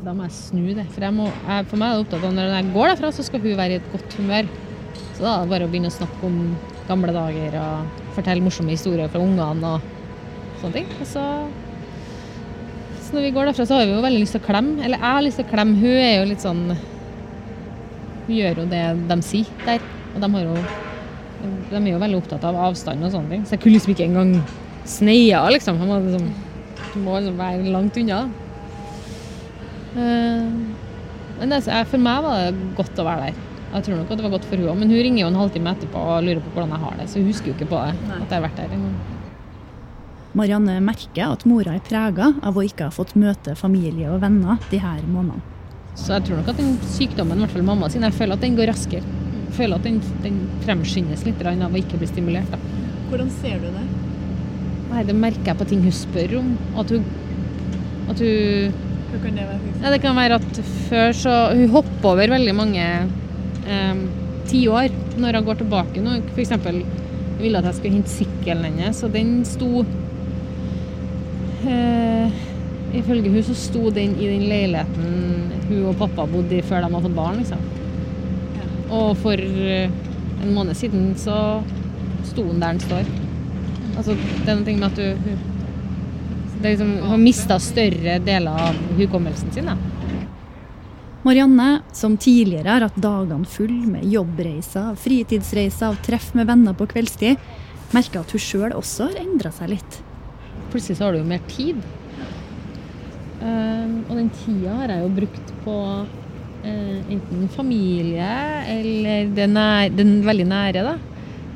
da 0.05 0.13
må 0.17 0.27
jeg 0.27 0.37
snu 0.37 0.67
det. 0.77 0.85
For, 0.93 1.09
må, 1.15 1.31
jeg, 1.31 1.71
for 1.71 1.81
meg 1.81 1.89
er 1.89 1.97
det 1.97 2.05
opptatt 2.07 2.29
av 2.29 2.37
når 2.37 2.53
jeg 2.57 2.71
går 2.75 2.93
derfra, 2.93 3.13
så 3.17 3.27
skal 3.27 3.45
hun 3.45 3.59
være 3.63 3.79
i 3.79 3.81
et 3.81 3.91
godt 3.95 4.19
humør. 4.21 4.53
Så 5.15 5.25
da 5.25 5.33
er 5.33 5.45
det 5.45 5.53
bare 5.55 5.69
å 5.69 5.73
begynne 5.73 5.93
å 5.93 5.97
snakke 5.97 6.29
om 6.29 6.39
gamle 6.89 7.15
dager 7.15 7.59
og 7.63 8.01
fortelle 8.17 8.45
morsomme 8.45 8.75
historier 8.75 9.13
fra 9.13 9.23
ungene 9.23 9.77
og 9.77 10.61
sånne 10.61 10.81
ting. 10.81 10.89
Og 11.01 11.09
så 11.09 11.27
når 13.13 13.27
vi 13.27 13.33
går 13.37 13.51
derfra, 13.51 13.67
så 13.69 13.77
har 13.77 13.85
vi 13.85 13.93
jo 13.93 14.05
veldig 14.05 14.21
lyst 14.23 14.33
til 14.37 14.41
å 14.41 14.47
klemme. 14.47 14.79
Eller 14.81 14.97
jeg 14.97 15.17
har 15.17 15.25
lyst 15.27 15.41
til 15.41 15.45
å 15.45 15.51
klemme. 15.51 15.81
Hun 15.83 15.97
er 16.01 16.15
jo 16.17 16.29
litt 16.31 16.45
sånn 16.45 16.63
Hun 18.23 18.37
gjør 18.37 18.63
jo 18.63 18.71
det 18.71 18.85
de 19.11 19.19
sier 19.27 19.51
der. 19.67 19.85
Og 20.13 20.21
de, 20.21 20.43
jo, 20.45 20.57
de 21.71 21.79
er 21.79 21.91
jo 21.95 22.03
veldig 22.03 22.19
opptatt 22.21 22.45
av 22.49 22.59
avstand 22.69 23.05
og 23.07 23.15
sånne 23.15 23.33
ting. 23.33 23.47
Så 23.47 23.57
jeg 23.57 23.65
kunne 23.65 23.79
liksom 23.79 23.95
ikke 23.95 24.09
engang 24.09 24.35
sneia, 24.89 25.43
liksom. 25.55 25.81
Jeg 25.81 25.89
må 25.89 26.01
liksom, 26.07 26.27
må 27.05 27.17
liksom 27.19 27.39
være 27.41 27.73
langt 27.73 28.01
unna. 28.03 28.21
Uh, 29.93 30.53
men 31.41 31.53
det, 31.53 31.65
for 31.91 32.03
meg 32.03 32.21
var 32.25 32.45
det 32.45 32.69
godt 32.79 33.01
å 33.01 33.09
være 33.09 33.31
der. 33.31 33.41
Jeg 33.73 33.87
tror 33.87 33.97
nok 33.97 34.11
at 34.13 34.21
det 34.21 34.27
var 34.27 34.35
godt 34.35 34.47
for 34.51 34.61
hun 34.61 34.69
òg, 34.69 34.79
men 34.83 34.93
hun 34.93 35.01
ringer 35.01 35.23
jo 35.23 35.31
en 35.31 35.41
halvtime 35.41 35.73
etterpå 35.73 36.01
og 36.13 36.27
lurer 36.27 36.43
på 36.45 36.53
hvordan 36.53 36.75
jeg 36.75 36.85
har 36.85 36.99
det. 36.99 37.09
Så 37.09 37.23
hun 37.23 37.31
husker 37.31 37.51
jo 37.51 37.57
ikke 37.57 37.71
på 37.71 37.81
det, 37.81 37.95
at 38.19 38.27
jeg 38.27 38.37
har 38.37 38.45
vært 38.45 38.61
der 38.61 38.77
engang. 38.77 39.01
Marianne 40.37 40.77
merker 40.85 41.33
at 41.35 41.47
mora 41.49 41.75
er 41.77 41.85
prega 41.85 42.31
av 42.41 42.57
å 42.57 42.65
ikke 42.65 42.89
ha 42.89 42.93
fått 42.93 43.17
møte 43.21 43.57
familie 43.57 44.13
og 44.13 44.23
venner 44.23 44.61
de 44.71 44.81
her 44.81 45.01
månedene. 45.09 45.41
Så 45.97 46.15
jeg 46.15 46.25
tror 46.29 46.39
nok 46.41 46.53
at 46.53 46.61
den 46.61 46.77
sykdommen, 46.89 47.37
i 47.37 47.45
hvert 47.45 47.53
fall 47.53 47.67
mamma 47.69 47.89
sin, 47.93 48.05
jeg 48.05 48.17
føler 48.17 48.39
at 48.39 48.45
den 48.45 48.57
går 48.57 48.71
raskere 48.73 49.22
føler 49.57 49.79
at 49.79 49.87
den, 49.87 49.99
den 50.25 50.39
fremskyndes 50.65 51.27
litt 51.27 51.43
av 51.45 51.67
å 51.69 51.81
ikke 51.81 52.01
bli 52.01 52.09
stimulert. 52.11 52.53
Da. 52.53 52.61
Hvordan 53.11 53.31
ser 53.41 53.61
du 53.61 53.69
det? 53.69 53.85
Nei, 54.93 55.05
Det 55.09 55.17
merker 55.17 55.53
jeg 55.53 55.61
på 55.61 55.69
ting 55.69 55.85
hun 55.85 55.95
spør 55.97 56.39
om. 56.41 56.55
At 56.81 56.93
hun, 56.93 57.05
at 58.13 58.23
hun 58.23 58.81
Hva 59.13 59.21
kan 59.23 59.37
det 59.37 59.47
være? 59.49 59.75
Ja, 59.83 59.93
det 59.93 60.01
kan 60.05 60.17
være 60.17 60.39
at 60.41 60.61
før 60.89 61.17
så 61.17 61.37
Hun 61.53 61.73
hopper 61.75 62.15
over 62.15 62.33
veldig 62.33 62.55
mange 62.57 62.87
eh, 63.69 64.03
tiår 64.49 64.95
når 65.21 65.39
hun 65.39 65.49
går 65.49 65.61
tilbake 65.63 66.05
nå. 66.05 66.19
Eksempel 66.37 66.83
ville 67.43 67.59
at 67.59 67.69
jeg 67.69 67.79
skulle 67.81 67.99
hente 67.99 68.13
sykkelen 68.13 68.69
hennes, 68.69 69.03
og 69.03 69.13
den 69.17 69.33
sto 69.49 69.85
eh, 71.67 72.41
Ifølge 72.93 73.33
hun 73.33 73.47
så 73.47 73.57
sto 73.57 73.89
den 73.91 74.17
i 74.21 74.29
den 74.29 74.45
leiligheten 74.51 75.53
hun 75.69 75.87
og 75.89 75.97
pappa 76.01 76.27
bodde 76.29 76.59
i 76.59 76.65
før 76.65 76.85
de 76.85 76.91
hadde 76.91 77.07
fått 77.07 77.17
barn. 77.17 77.39
liksom. 77.41 77.82
Og 78.93 79.17
for 79.23 79.41
eh, 79.41 79.89
en 80.43 80.55
måned 80.55 80.77
siden 80.77 81.13
så 81.19 81.37
sto 82.29 82.45
den 82.45 82.61
der 82.61 82.77
den 82.77 82.85
står. 82.85 83.11
Altså, 83.97 84.17
det 84.17 84.49
er 84.49 84.61
noe 84.61 84.77
med 84.77 84.89
at 84.91 85.01
du 85.01 85.49
det 86.63 86.77
liksom, 86.77 86.93
har 87.11 87.19
mista 87.19 87.59
større 87.59 88.19
deler 88.23 88.69
av 88.69 88.77
hukommelsen 88.95 89.51
sin. 89.53 89.67
Da. 89.67 89.75
Marianne, 91.23 91.83
som 91.95 92.17
tidligere 92.17 92.69
har 92.69 92.87
hatt 92.87 93.01
dagene 93.03 93.49
full 93.51 93.75
med 93.91 94.07
jobbreiser, 94.11 94.95
fritidsreiser 94.99 95.91
og 95.91 96.01
treff 96.07 96.33
med 96.39 96.49
venner 96.51 96.77
på 96.79 96.87
kveldstid, 96.91 97.43
merker 97.93 98.23
at 98.23 98.35
hun 98.35 98.43
sjøl 98.43 98.77
også 98.79 99.11
har 99.11 99.21
endra 99.25 99.53
seg 99.55 99.75
litt. 99.75 99.99
Plutselig 100.73 100.99
så 100.99 101.09
har 101.09 101.15
du 101.15 101.23
jo 101.23 101.29
mer 101.29 101.43
tid. 101.51 101.83
Eh, 103.43 103.87
og 104.07 104.15
den 104.17 104.31
tida 104.45 104.79
har 104.81 104.95
jeg 104.95 105.05
jo 105.05 105.15
brukt 105.19 105.55
på 105.67 105.77
enten 106.63 107.49
familie 107.51 108.29
eller 108.71 109.33
det, 109.35 109.49
nær, 109.51 109.89
den 109.95 110.21
veldig 110.27 110.47
nære, 110.47 110.85
da. 110.87 110.95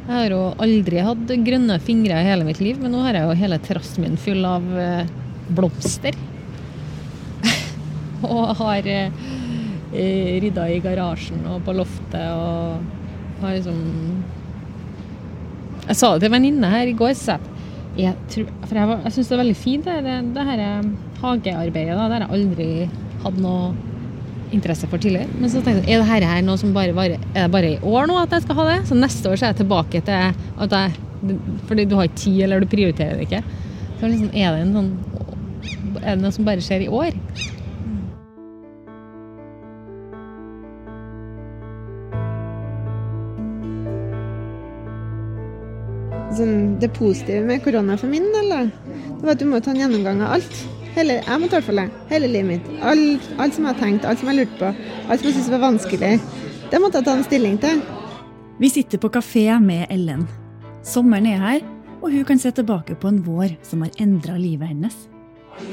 Jeg 0.07 0.14
har 0.14 0.33
jo 0.35 0.40
aldri 0.62 1.03
hatt 1.03 1.31
grønne 1.47 1.77
fingre 1.83 2.21
i 2.23 2.27
hele 2.29 2.47
mitt 2.47 2.61
liv, 2.62 2.79
men 2.79 2.92
nå 2.95 3.01
har 3.03 3.16
jeg 3.19 3.27
jo 3.27 3.38
hele 3.40 3.59
terrassen 3.62 4.05
min 4.05 4.19
full 4.21 4.45
av 4.47 4.66
eh, 4.79 5.09
blomster. 5.57 6.14
og 8.31 8.53
har 8.61 8.87
eh, 8.87 9.25
eh, 9.90 10.37
rydda 10.45 10.69
i 10.71 10.79
garasjen 10.85 11.42
og 11.51 11.64
på 11.66 11.75
loftet 11.75 12.23
og 12.35 13.42
har 13.42 13.57
liksom 13.59 13.81
Jeg 15.87 15.99
sa 15.99 16.12
det 16.14 16.23
til 16.25 16.31
en 16.31 16.37
venninne 16.38 16.71
her 16.71 16.87
i 16.90 16.95
går, 16.99 17.12
så 17.19 17.37
jeg, 17.97 18.14
tror, 18.31 18.49
for 18.66 18.79
jeg, 18.79 18.97
jeg 19.07 19.14
syns 19.16 19.29
det 19.29 19.37
er 19.37 19.42
veldig 19.42 19.59
fint, 19.59 19.87
det, 19.87 19.99
det, 20.07 20.16
det 20.37 20.47
her 20.53 20.62
eh, 20.69 20.88
hagearbeidet. 21.23 21.99
Da, 21.99 22.07
det 22.07 22.16
har 22.16 22.25
jeg 22.27 22.35
aldri 22.38 22.71
hatt 23.27 23.42
noe 23.42 23.75
interesse 24.54 24.88
for 24.90 25.02
tidligere. 25.02 25.28
Men 25.40 25.50
så 25.52 25.62
tenkte 25.64 25.90
jeg, 25.90 26.00
er 26.00 26.22
det 26.22 26.30
her, 26.30 26.44
noe 26.46 26.61
som 26.61 26.74
bare 26.76 26.94
bare, 26.96 27.18
Er 27.35 27.46
det 27.46 27.52
bare 27.54 27.72
i 27.74 27.80
år 27.82 28.06
nå 28.11 28.18
at 28.20 28.32
jeg 28.37 28.46
skal 28.46 28.61
ha 28.61 28.68
det? 28.70 28.78
Så 28.88 28.98
neste 28.98 29.30
år 29.30 29.37
så 29.37 29.48
er 29.48 29.54
jeg 29.54 29.62
tilbake 29.64 30.00
til 30.06 30.37
at 30.66 30.76
jeg 30.76 30.96
Fordi 31.66 31.85
du 31.85 31.96
har 31.96 32.09
ikke 32.09 32.22
tid, 32.22 32.40
eller 32.44 32.61
du 32.61 32.70
prioriterer 32.70 33.16
det 33.16 33.26
ikke. 33.26 33.42
Så 34.00 34.06
liksom, 34.06 34.30
er 34.35 34.52
det 34.52 34.64
en 34.66 34.74
sånn 34.76 34.90
Er 36.02 36.16
det 36.16 36.22
noe 36.22 36.35
som 36.35 36.46
bare 36.46 36.64
skjer 36.64 36.87
i 36.87 36.92
år? 36.92 37.16
sånn, 46.37 46.76
det 46.80 46.92
positive 46.96 47.44
med 47.46 47.62
korona 47.64 47.96
for 48.00 48.12
min 48.12 48.26
del, 48.35 48.70
var 49.22 49.35
at 49.35 49.40
du 49.40 49.46
må 49.48 49.61
ta 49.64 49.72
en 49.72 49.80
gjennomgang 49.80 50.22
av 50.24 50.37
alt. 50.37 50.59
Hele, 50.96 51.18
jeg 51.20 51.40
måtte 51.40 51.52
i 51.52 51.59
hvert 51.59 51.66
fall 51.66 51.78
det. 51.82 51.90
Hele 52.09 52.28
livet 52.30 52.46
mitt. 52.48 52.68
Alt, 52.80 53.24
alt 53.37 53.52
som 53.52 53.66
jeg 53.66 53.74
har 53.74 53.80
tenkt, 53.82 54.04
alt 54.09 54.20
som 54.20 54.30
jeg 54.30 54.32
har 54.32 54.38
lurt 54.46 54.54
på, 54.56 54.68
alt 55.12 55.20
som 55.20 55.28
jeg 55.28 55.35
syntes 55.37 55.50
var 55.52 55.61
vanskelig. 55.61 56.12
Det 56.72 56.78
måtte 56.80 57.02
jeg 57.02 57.06
ta 57.09 57.16
en 57.18 57.26
stilling 57.26 57.59
til. 57.61 57.82
Vi 58.56 58.70
sitter 58.72 59.02
på 59.02 59.11
kafé 59.12 59.44
med 59.61 59.90
Ellen. 59.92 60.22
Sommeren 60.87 61.28
er 61.28 61.42
her, 61.42 61.66
og 62.00 62.14
hun 62.14 62.24
kan 62.24 62.40
se 62.40 62.48
tilbake 62.56 62.96
på 62.96 63.11
en 63.12 63.20
vår 63.26 63.59
som 63.66 63.85
har 63.85 63.92
endra 64.00 64.38
livet 64.40 64.72
hennes. 64.72 64.96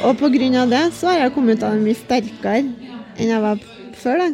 Og 0.03 0.19
av 0.59 0.69
det 0.75 0.83
så 0.99 1.07
har 1.07 1.19
jeg 1.21 1.33
kommet 1.35 1.59
ut 1.59 1.63
av 1.63 1.77
det 1.77 1.85
mye 1.87 2.01
sterkere 2.01 2.59
enn 3.15 3.31
jeg 3.31 3.41
var 3.43 3.63
før 3.95 4.19
Da 4.27 4.29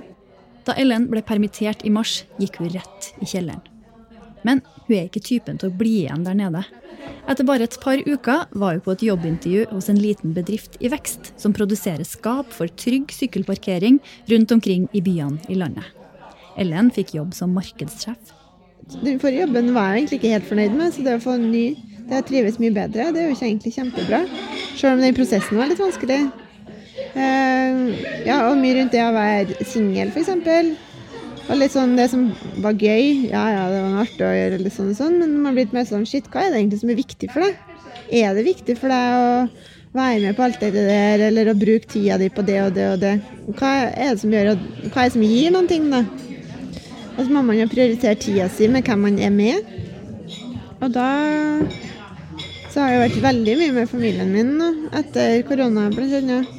Da 0.65 0.73
Ellen 0.77 1.05
ble 1.09 1.21
permittert 1.21 1.85
i 1.85 1.93
mars, 1.93 2.23
gikk 2.41 2.57
hun 2.57 2.73
rett 2.73 3.13
i 3.21 3.29
kjelleren. 3.29 3.61
Men 4.41 4.61
hun 4.89 4.97
er 4.97 5.07
ikke 5.07 5.23
typen 5.23 5.59
til 5.61 5.69
å 5.69 5.77
bli 5.79 5.93
igjen 6.03 6.25
der 6.25 6.37
nede. 6.37 6.63
Etter 7.29 7.45
bare 7.45 7.67
et 7.69 7.77
par 7.83 8.01
uker 8.01 8.47
var 8.57 8.75
hun 8.75 8.83
på 8.85 8.95
et 8.95 9.05
jobbintervju 9.05 9.67
hos 9.71 9.89
en 9.91 10.01
liten 10.01 10.33
bedrift 10.33 10.79
i 10.81 10.89
vekst, 10.91 11.31
som 11.39 11.53
produserer 11.55 12.05
skap 12.07 12.49
for 12.55 12.71
trygg 12.81 13.13
sykkelparkering 13.13 14.01
rundt 14.31 14.55
omkring 14.55 14.89
i 14.97 15.03
byene 15.05 15.39
i 15.47 15.59
landet. 15.59 15.85
Ellen 16.59 16.89
fikk 16.91 17.13
jobb 17.15 17.35
som 17.37 17.53
markedssjef. 17.55 18.33
Den 19.03 19.21
forrige 19.21 19.45
jobben 19.45 19.69
var 19.75 19.93
jeg 19.93 20.01
egentlig 20.01 20.19
ikke 20.19 20.33
helt 20.33 20.49
fornøyd 20.49 20.75
med, 20.75 20.93
så 20.95 21.05
det 21.05 21.15
å 21.19 21.23
få 21.23 21.37
en 21.37 21.49
ny 21.53 21.65
det 22.09 22.17
har 22.17 22.25
trives 22.25 22.57
mye 22.57 22.73
bedre. 22.73 23.11
Det 23.13 23.21
er 23.21 23.27
jo 23.27 23.33
ikke 23.35 23.45
egentlig 23.45 23.75
kjempebra. 23.75 24.23
Selv 24.73 24.95
om 24.95 25.03
den 25.03 25.13
prosessen 25.13 25.59
var 25.59 25.69
litt 25.69 25.81
vanskelig. 25.81 26.23
Uh, 27.13 27.93
ja, 28.25 28.39
og 28.47 28.57
mye 28.57 28.79
rundt 28.79 28.95
det 28.95 29.03
å 29.05 29.13
være 29.13 29.67
singel, 29.69 30.09
f.eks. 30.09 30.31
Og 31.49 31.57
litt 31.57 31.73
sånn 31.73 31.95
det 31.97 32.05
som 32.11 32.27
var 32.61 32.77
gøy. 32.77 33.25
Ja, 33.31 33.43
ja, 33.55 33.65
det 33.73 33.81
var 33.81 34.03
artig 34.03 34.25
å 34.25 34.35
gjøre, 34.35 34.61
litt 34.61 34.75
sånn 34.75 34.93
og 34.93 34.99
sånn, 34.99 35.17
men 35.17 35.33
man 35.39 35.49
har 35.49 35.57
blitt 35.57 35.75
mer 35.75 35.87
sånn 35.89 36.05
shit, 36.09 36.29
hva 36.29 36.45
er 36.45 36.53
det 36.53 36.61
egentlig 36.61 36.81
som 36.83 36.93
er 36.93 36.99
viktig 36.99 37.31
for 37.33 37.45
deg? 37.45 37.59
Er 38.21 38.37
det 38.37 38.45
viktig 38.45 38.77
for 38.77 38.93
deg 38.93 39.17
å 39.17 39.27
være 39.97 40.19
med 40.27 40.37
på 40.37 40.45
alt 40.45 40.61
det 40.61 40.71
der, 40.77 41.25
eller 41.29 41.49
å 41.49 41.57
bruke 41.57 41.89
tida 41.89 42.19
di 42.21 42.29
på 42.33 42.45
det 42.45 42.59
og 42.67 42.73
det 42.77 42.87
og 42.93 43.01
det? 43.01 43.15
Hva 43.49 43.73
er 43.89 44.13
det 44.13 44.21
som, 44.21 44.33
gjør, 44.33 44.53
hva 44.89 45.03
er 45.03 45.09
det 45.09 45.15
som 45.17 45.25
gir 45.25 45.53
noen 45.55 45.69
ting, 45.69 45.89
da? 45.89 46.03
Og 47.17 47.25
så 47.25 47.29
må 47.33 47.43
man 47.43 47.57
jo 47.57 47.67
prioritere 47.71 48.15
tida 48.21 48.45
si 48.53 48.69
med 48.71 48.85
hvem 48.85 49.07
man 49.07 49.17
er 49.19 49.33
med. 49.33 49.77
Og 50.79 50.93
da 50.95 51.09
så 52.69 52.83
har 52.83 52.93
jeg 52.93 53.01
vært 53.01 53.23
veldig 53.23 53.53
mye 53.59 53.75
med 53.75 53.89
familien 53.89 54.29
min 54.31 54.51
nå, 54.59 54.67
etter 54.95 55.41
korona, 55.49 55.87
blant. 55.89 56.53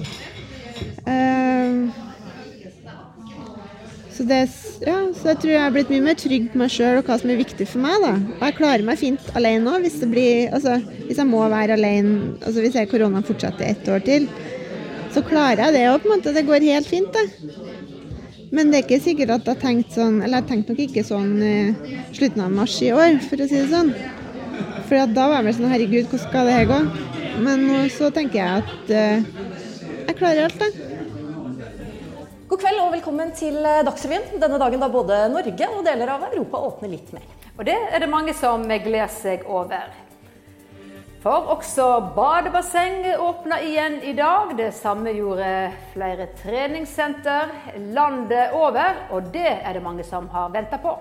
Eh, 1.06 1.76
så, 4.10 4.26
det, 4.26 4.40
ja, 4.80 4.96
så 5.12 5.32
jeg 5.32 5.40
tror 5.42 5.52
jeg 5.52 5.60
har 5.60 5.72
blitt 5.74 5.90
mye 5.92 6.04
mer 6.06 6.16
trygg 6.16 6.46
på 6.52 6.60
meg 6.60 6.70
sjøl 6.72 7.00
og 7.00 7.08
hva 7.08 7.18
som 7.20 7.32
er 7.32 7.40
viktig 7.40 7.66
for 7.68 7.82
meg. 7.84 7.98
da. 8.00 8.12
Og 8.38 8.44
jeg 8.46 8.56
klarer 8.56 8.86
meg 8.86 9.00
fint 9.00 9.26
alene 9.36 9.74
òg, 9.74 9.84
hvis, 9.84 9.98
altså, 10.48 10.78
hvis 11.04 11.20
jeg 11.20 11.28
må 11.28 11.42
være 11.52 11.76
alene. 11.76 12.36
Altså 12.40 12.64
hvis 12.64 12.78
koronaen 12.88 13.26
fortsetter 13.26 13.68
ett 13.68 13.90
år 13.92 14.00
til, 14.06 14.28
så 15.12 15.24
klarer 15.26 15.66
jeg 15.66 15.76
det 15.76 15.84
òg, 15.90 16.00
på 16.00 16.08
en 16.08 16.14
måte. 16.16 16.32
Det 16.32 16.46
går 16.48 16.68
helt 16.70 16.88
fint, 16.88 17.12
det. 17.12 17.26
Men 18.50 18.70
det 18.72 18.80
er 18.80 18.86
ikke 18.86 19.04
sikkert 19.04 19.34
at 19.36 19.44
jeg 19.46 19.54
har 19.54 19.60
tenkt 19.62 19.92
sånn 19.94 20.16
Eller 20.24 20.40
jeg 20.40 20.48
tenkte 20.48 20.74
nok 20.74 20.80
ikke 20.82 21.04
sånn 21.06 21.36
i 21.38 21.52
slutten 22.16 22.42
av 22.42 22.56
mars 22.56 22.74
i 22.82 22.90
år, 22.90 23.20
for 23.28 23.38
å 23.38 23.46
si 23.46 23.60
det 23.60 23.68
sånn. 23.70 23.92
For 24.88 25.12
da 25.14 25.28
var 25.30 25.38
jeg 25.38 25.50
vel 25.50 25.58
sånn 25.60 25.70
Herregud, 25.74 26.08
hvordan 26.08 26.24
skal 26.24 26.48
det 26.50 26.56
her 26.56 26.70
gå? 26.72 26.80
Men 27.44 27.68
så 27.94 28.10
tenker 28.14 28.40
jeg 28.40 28.64
at 28.64 28.90
uh, 28.90 29.44
jeg 30.08 30.16
klarer 30.18 30.48
alt, 30.48 30.64
jeg. 30.64 30.89
God 32.50 32.58
kveld 32.58 32.80
og 32.82 32.88
velkommen 32.90 33.28
til 33.38 33.60
eh, 33.62 33.84
Dagsrevyen. 33.86 34.40
Denne 34.42 34.56
dagen 34.58 34.80
da 34.82 34.88
både 34.90 35.20
Norge 35.30 35.66
og 35.70 35.84
deler 35.86 36.10
av 36.10 36.24
Europa 36.26 36.58
åpner 36.66 36.90
litt 36.90 37.12
mer. 37.14 37.28
Og 37.54 37.60
det 37.68 37.76
er 37.78 38.02
det 38.02 38.08
mange 38.10 38.32
som 38.34 38.64
gleder 38.66 39.12
seg 39.14 39.44
over. 39.46 39.92
For 41.22 41.52
også 41.54 41.86
badebasseng 42.16 43.06
åpna 43.22 43.60
igjen 43.62 44.00
i 44.02 44.16
dag. 44.18 44.50
Det 44.58 44.72
samme 44.74 45.14
gjorde 45.14 45.52
flere 45.92 46.26
treningssenter 46.42 47.54
landet 47.94 48.58
over, 48.58 48.98
og 49.14 49.30
det 49.30 49.46
er 49.54 49.78
det 49.78 49.86
mange 49.86 50.02
som 50.10 50.26
har 50.34 50.50
venta 50.50 50.82
på. 50.82 50.98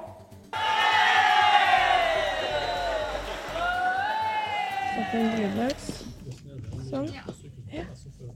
Sånn. 6.93 7.09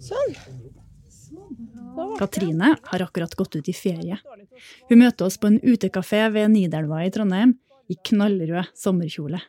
Sånn. 0.02 0.63
Katrine 2.20 2.76
har 2.84 3.02
akkurat 3.06 3.36
gått 3.36 3.56
ut 3.56 3.70
i 3.70 3.74
ferie. 3.74 4.18
Hun 4.90 5.02
møter 5.02 5.28
oss 5.28 5.38
på 5.38 5.50
en 5.50 5.60
utekafé 5.62 6.26
ved 6.34 6.52
Nidelva 6.54 7.04
i 7.06 7.12
Trondheim 7.14 7.58
i 7.92 7.98
knallrød 8.10 8.72
sommerkjole. 8.78 9.42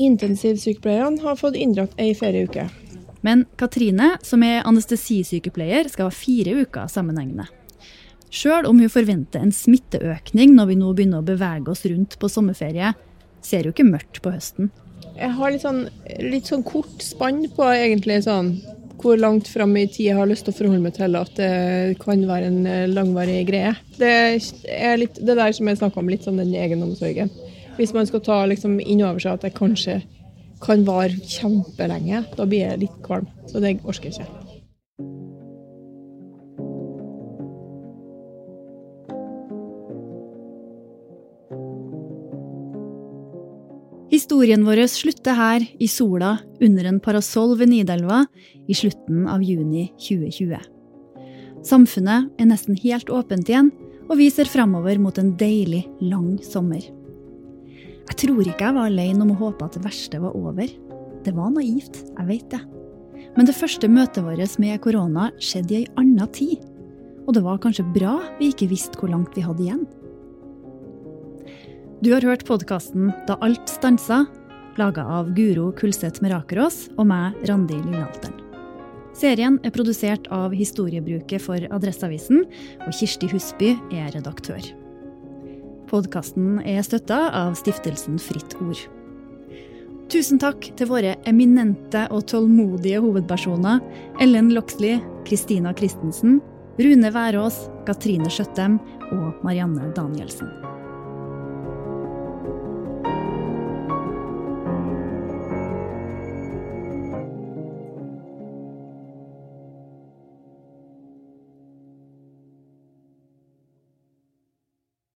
Intensivsykepleierne 0.00 1.20
har 1.22 1.36
fått 1.36 1.58
inndratt 1.60 1.96
ei 2.00 2.14
ferieuke. 2.16 2.68
Men 3.20 3.44
Katrine, 3.60 4.14
som 4.24 4.42
er 4.46 4.64
anestesisykepleier, 4.68 5.90
skal 5.92 6.08
ha 6.08 6.14
fire 6.14 6.62
uker 6.62 6.88
sammenhengende. 6.88 7.50
Sjøl 8.30 8.68
om 8.70 8.78
hun 8.80 8.92
forventer 8.92 9.42
en 9.42 9.52
smitteøkning 9.52 10.54
når 10.54 10.70
vi 10.70 10.78
nå 10.80 10.92
begynner 10.94 11.20
å 11.20 11.26
bevege 11.26 11.72
oss 11.72 11.82
rundt 11.90 12.16
på 12.20 12.30
sommerferie, 12.30 12.94
ser 13.42 13.66
hun 13.66 13.74
ikke 13.74 13.88
mørkt 13.88 14.22
på 14.22 14.32
høsten. 14.32 14.70
Jeg 15.18 15.34
har 15.36 15.52
litt 15.52 15.64
sånn, 15.64 15.82
litt 16.22 16.48
sånn 16.48 16.62
kort 16.64 17.02
spann 17.04 17.42
på 17.56 17.66
egentlig 17.74 18.22
sånn 18.24 18.54
hvor 19.00 19.20
langt 19.20 19.48
fram 19.48 19.72
i 19.80 19.86
tid 19.88 20.10
jeg 20.10 20.18
har 20.18 20.28
lyst 20.28 20.46
til 20.46 20.54
å 20.54 20.58
forholde 20.58 20.82
meg 20.84 20.96
til 20.96 21.16
at 21.18 21.32
det 21.38 21.98
kan 22.02 22.22
være 22.28 22.50
en 22.50 22.66
eh, 22.68 22.88
langvarig 22.90 23.42
greie. 23.48 23.74
Det 23.96 24.12
er 24.76 25.00
litt 25.00 25.20
det 25.20 25.38
der 25.38 25.56
som 25.56 25.70
jeg 25.70 25.80
snakka 25.80 26.02
om, 26.02 26.10
litt 26.12 26.26
sånn 26.28 26.40
den 26.40 26.54
egenomsorgen. 26.56 27.32
Hvis 27.78 27.94
man 27.96 28.08
skal 28.08 28.24
ta 28.24 28.42
liksom 28.50 28.78
inn 28.80 29.04
over 29.06 29.22
seg 29.22 29.38
at 29.38 29.46
det 29.46 29.56
kanskje 29.56 30.00
kan 30.60 30.84
vare 30.84 31.16
kjempelenge, 31.16 32.24
da 32.36 32.46
blir 32.48 32.66
jeg 32.66 32.84
litt 32.84 33.00
kvalm. 33.06 33.28
Så 33.48 33.64
det 33.64 33.78
orker 33.80 34.10
jeg 34.10 34.20
ikke. 34.20 34.39
Historien 44.30 44.62
vår 44.62 44.84
slutter 44.86 45.34
her, 45.34 45.64
i 45.82 45.88
sola, 45.90 46.36
under 46.62 46.86
en 46.86 47.00
parasoll 47.02 47.56
ved 47.58 47.72
Nidelva, 47.72 48.20
i 48.70 48.76
slutten 48.78 49.24
av 49.26 49.42
juni 49.42 49.88
2020. 49.98 50.60
Samfunnet 51.66 52.28
er 52.38 52.46
nesten 52.46 52.78
helt 52.78 53.10
åpent 53.10 53.50
igjen, 53.50 53.72
og 54.06 54.20
vi 54.20 54.28
ser 54.30 54.46
framover 54.46 55.02
mot 55.02 55.18
en 55.18 55.32
deilig, 55.34 55.82
lang 55.98 56.36
sommer. 56.46 56.86
Jeg 58.06 58.18
tror 58.22 58.44
ikke 58.44 58.68
jeg 58.68 58.78
var 58.78 58.86
alene 58.86 59.26
om 59.26 59.34
å 59.34 59.40
håpe 59.40 59.66
at 59.66 59.80
det 59.80 59.82
verste 59.88 60.22
var 60.22 60.38
over. 60.38 60.70
Det 61.26 61.34
var 61.34 61.50
naivt, 61.56 62.04
jeg 62.06 62.30
vet 62.30 62.54
det. 62.54 62.62
Men 63.34 63.50
det 63.50 63.58
første 63.58 63.90
møtet 63.90 64.22
vårt 64.22 64.58
med 64.62 64.78
korona 64.86 65.32
skjedde 65.42 65.74
i 65.74 65.82
ei 65.82 65.94
anna 65.98 66.30
tid. 66.30 66.62
Og 67.26 67.34
det 67.34 67.42
var 67.42 67.58
kanskje 67.66 67.90
bra 67.98 68.20
vi 68.38 68.54
ikke 68.54 68.70
visste 68.70 68.94
hvor 69.02 69.10
langt 69.10 69.34
vi 69.34 69.42
hadde 69.42 69.66
igjen. 69.66 69.88
Du 72.00 72.14
har 72.14 72.24
hørt 72.24 72.46
podkasten 72.48 73.10
Da 73.28 73.34
alt 73.44 73.68
stansa, 73.68 74.22
laga 74.80 75.02
av 75.04 75.34
Guro 75.36 75.66
Kulseth 75.76 76.22
Merakerås 76.24 76.86
og 76.96 77.10
meg, 77.10 77.36
Randi 77.44 77.76
Lillehalteren. 77.76 78.38
Serien 79.12 79.58
er 79.68 79.74
produsert 79.74 80.30
av 80.32 80.54
Historiebruket 80.56 81.44
for 81.44 81.60
Adresseavisen, 81.60 82.46
og 82.86 82.96
Kirsti 82.96 83.28
Husby 83.34 83.74
er 83.92 84.08
redaktør. 84.14 84.64
Podkasten 85.92 86.62
er 86.64 86.80
støtta 86.86 87.20
av 87.36 87.52
stiftelsen 87.60 88.16
Fritt 88.22 88.56
Ord. 88.64 88.80
Tusen 90.08 90.40
takk 90.40 90.70
til 90.80 90.88
våre 90.88 91.18
eminente 91.28 92.06
og 92.08 92.24
tålmodige 92.32 93.04
hovedpersoner 93.04 93.84
Ellen 94.24 94.54
Loxley, 94.56 95.02
Kristina 95.28 95.76
Christensen, 95.76 96.40
Rune 96.80 97.12
Værås, 97.12 97.66
Katrine 97.84 98.32
Skjøttem 98.32 98.80
og 99.12 99.44
Marianne 99.44 99.92
Danielsen. 99.92 100.48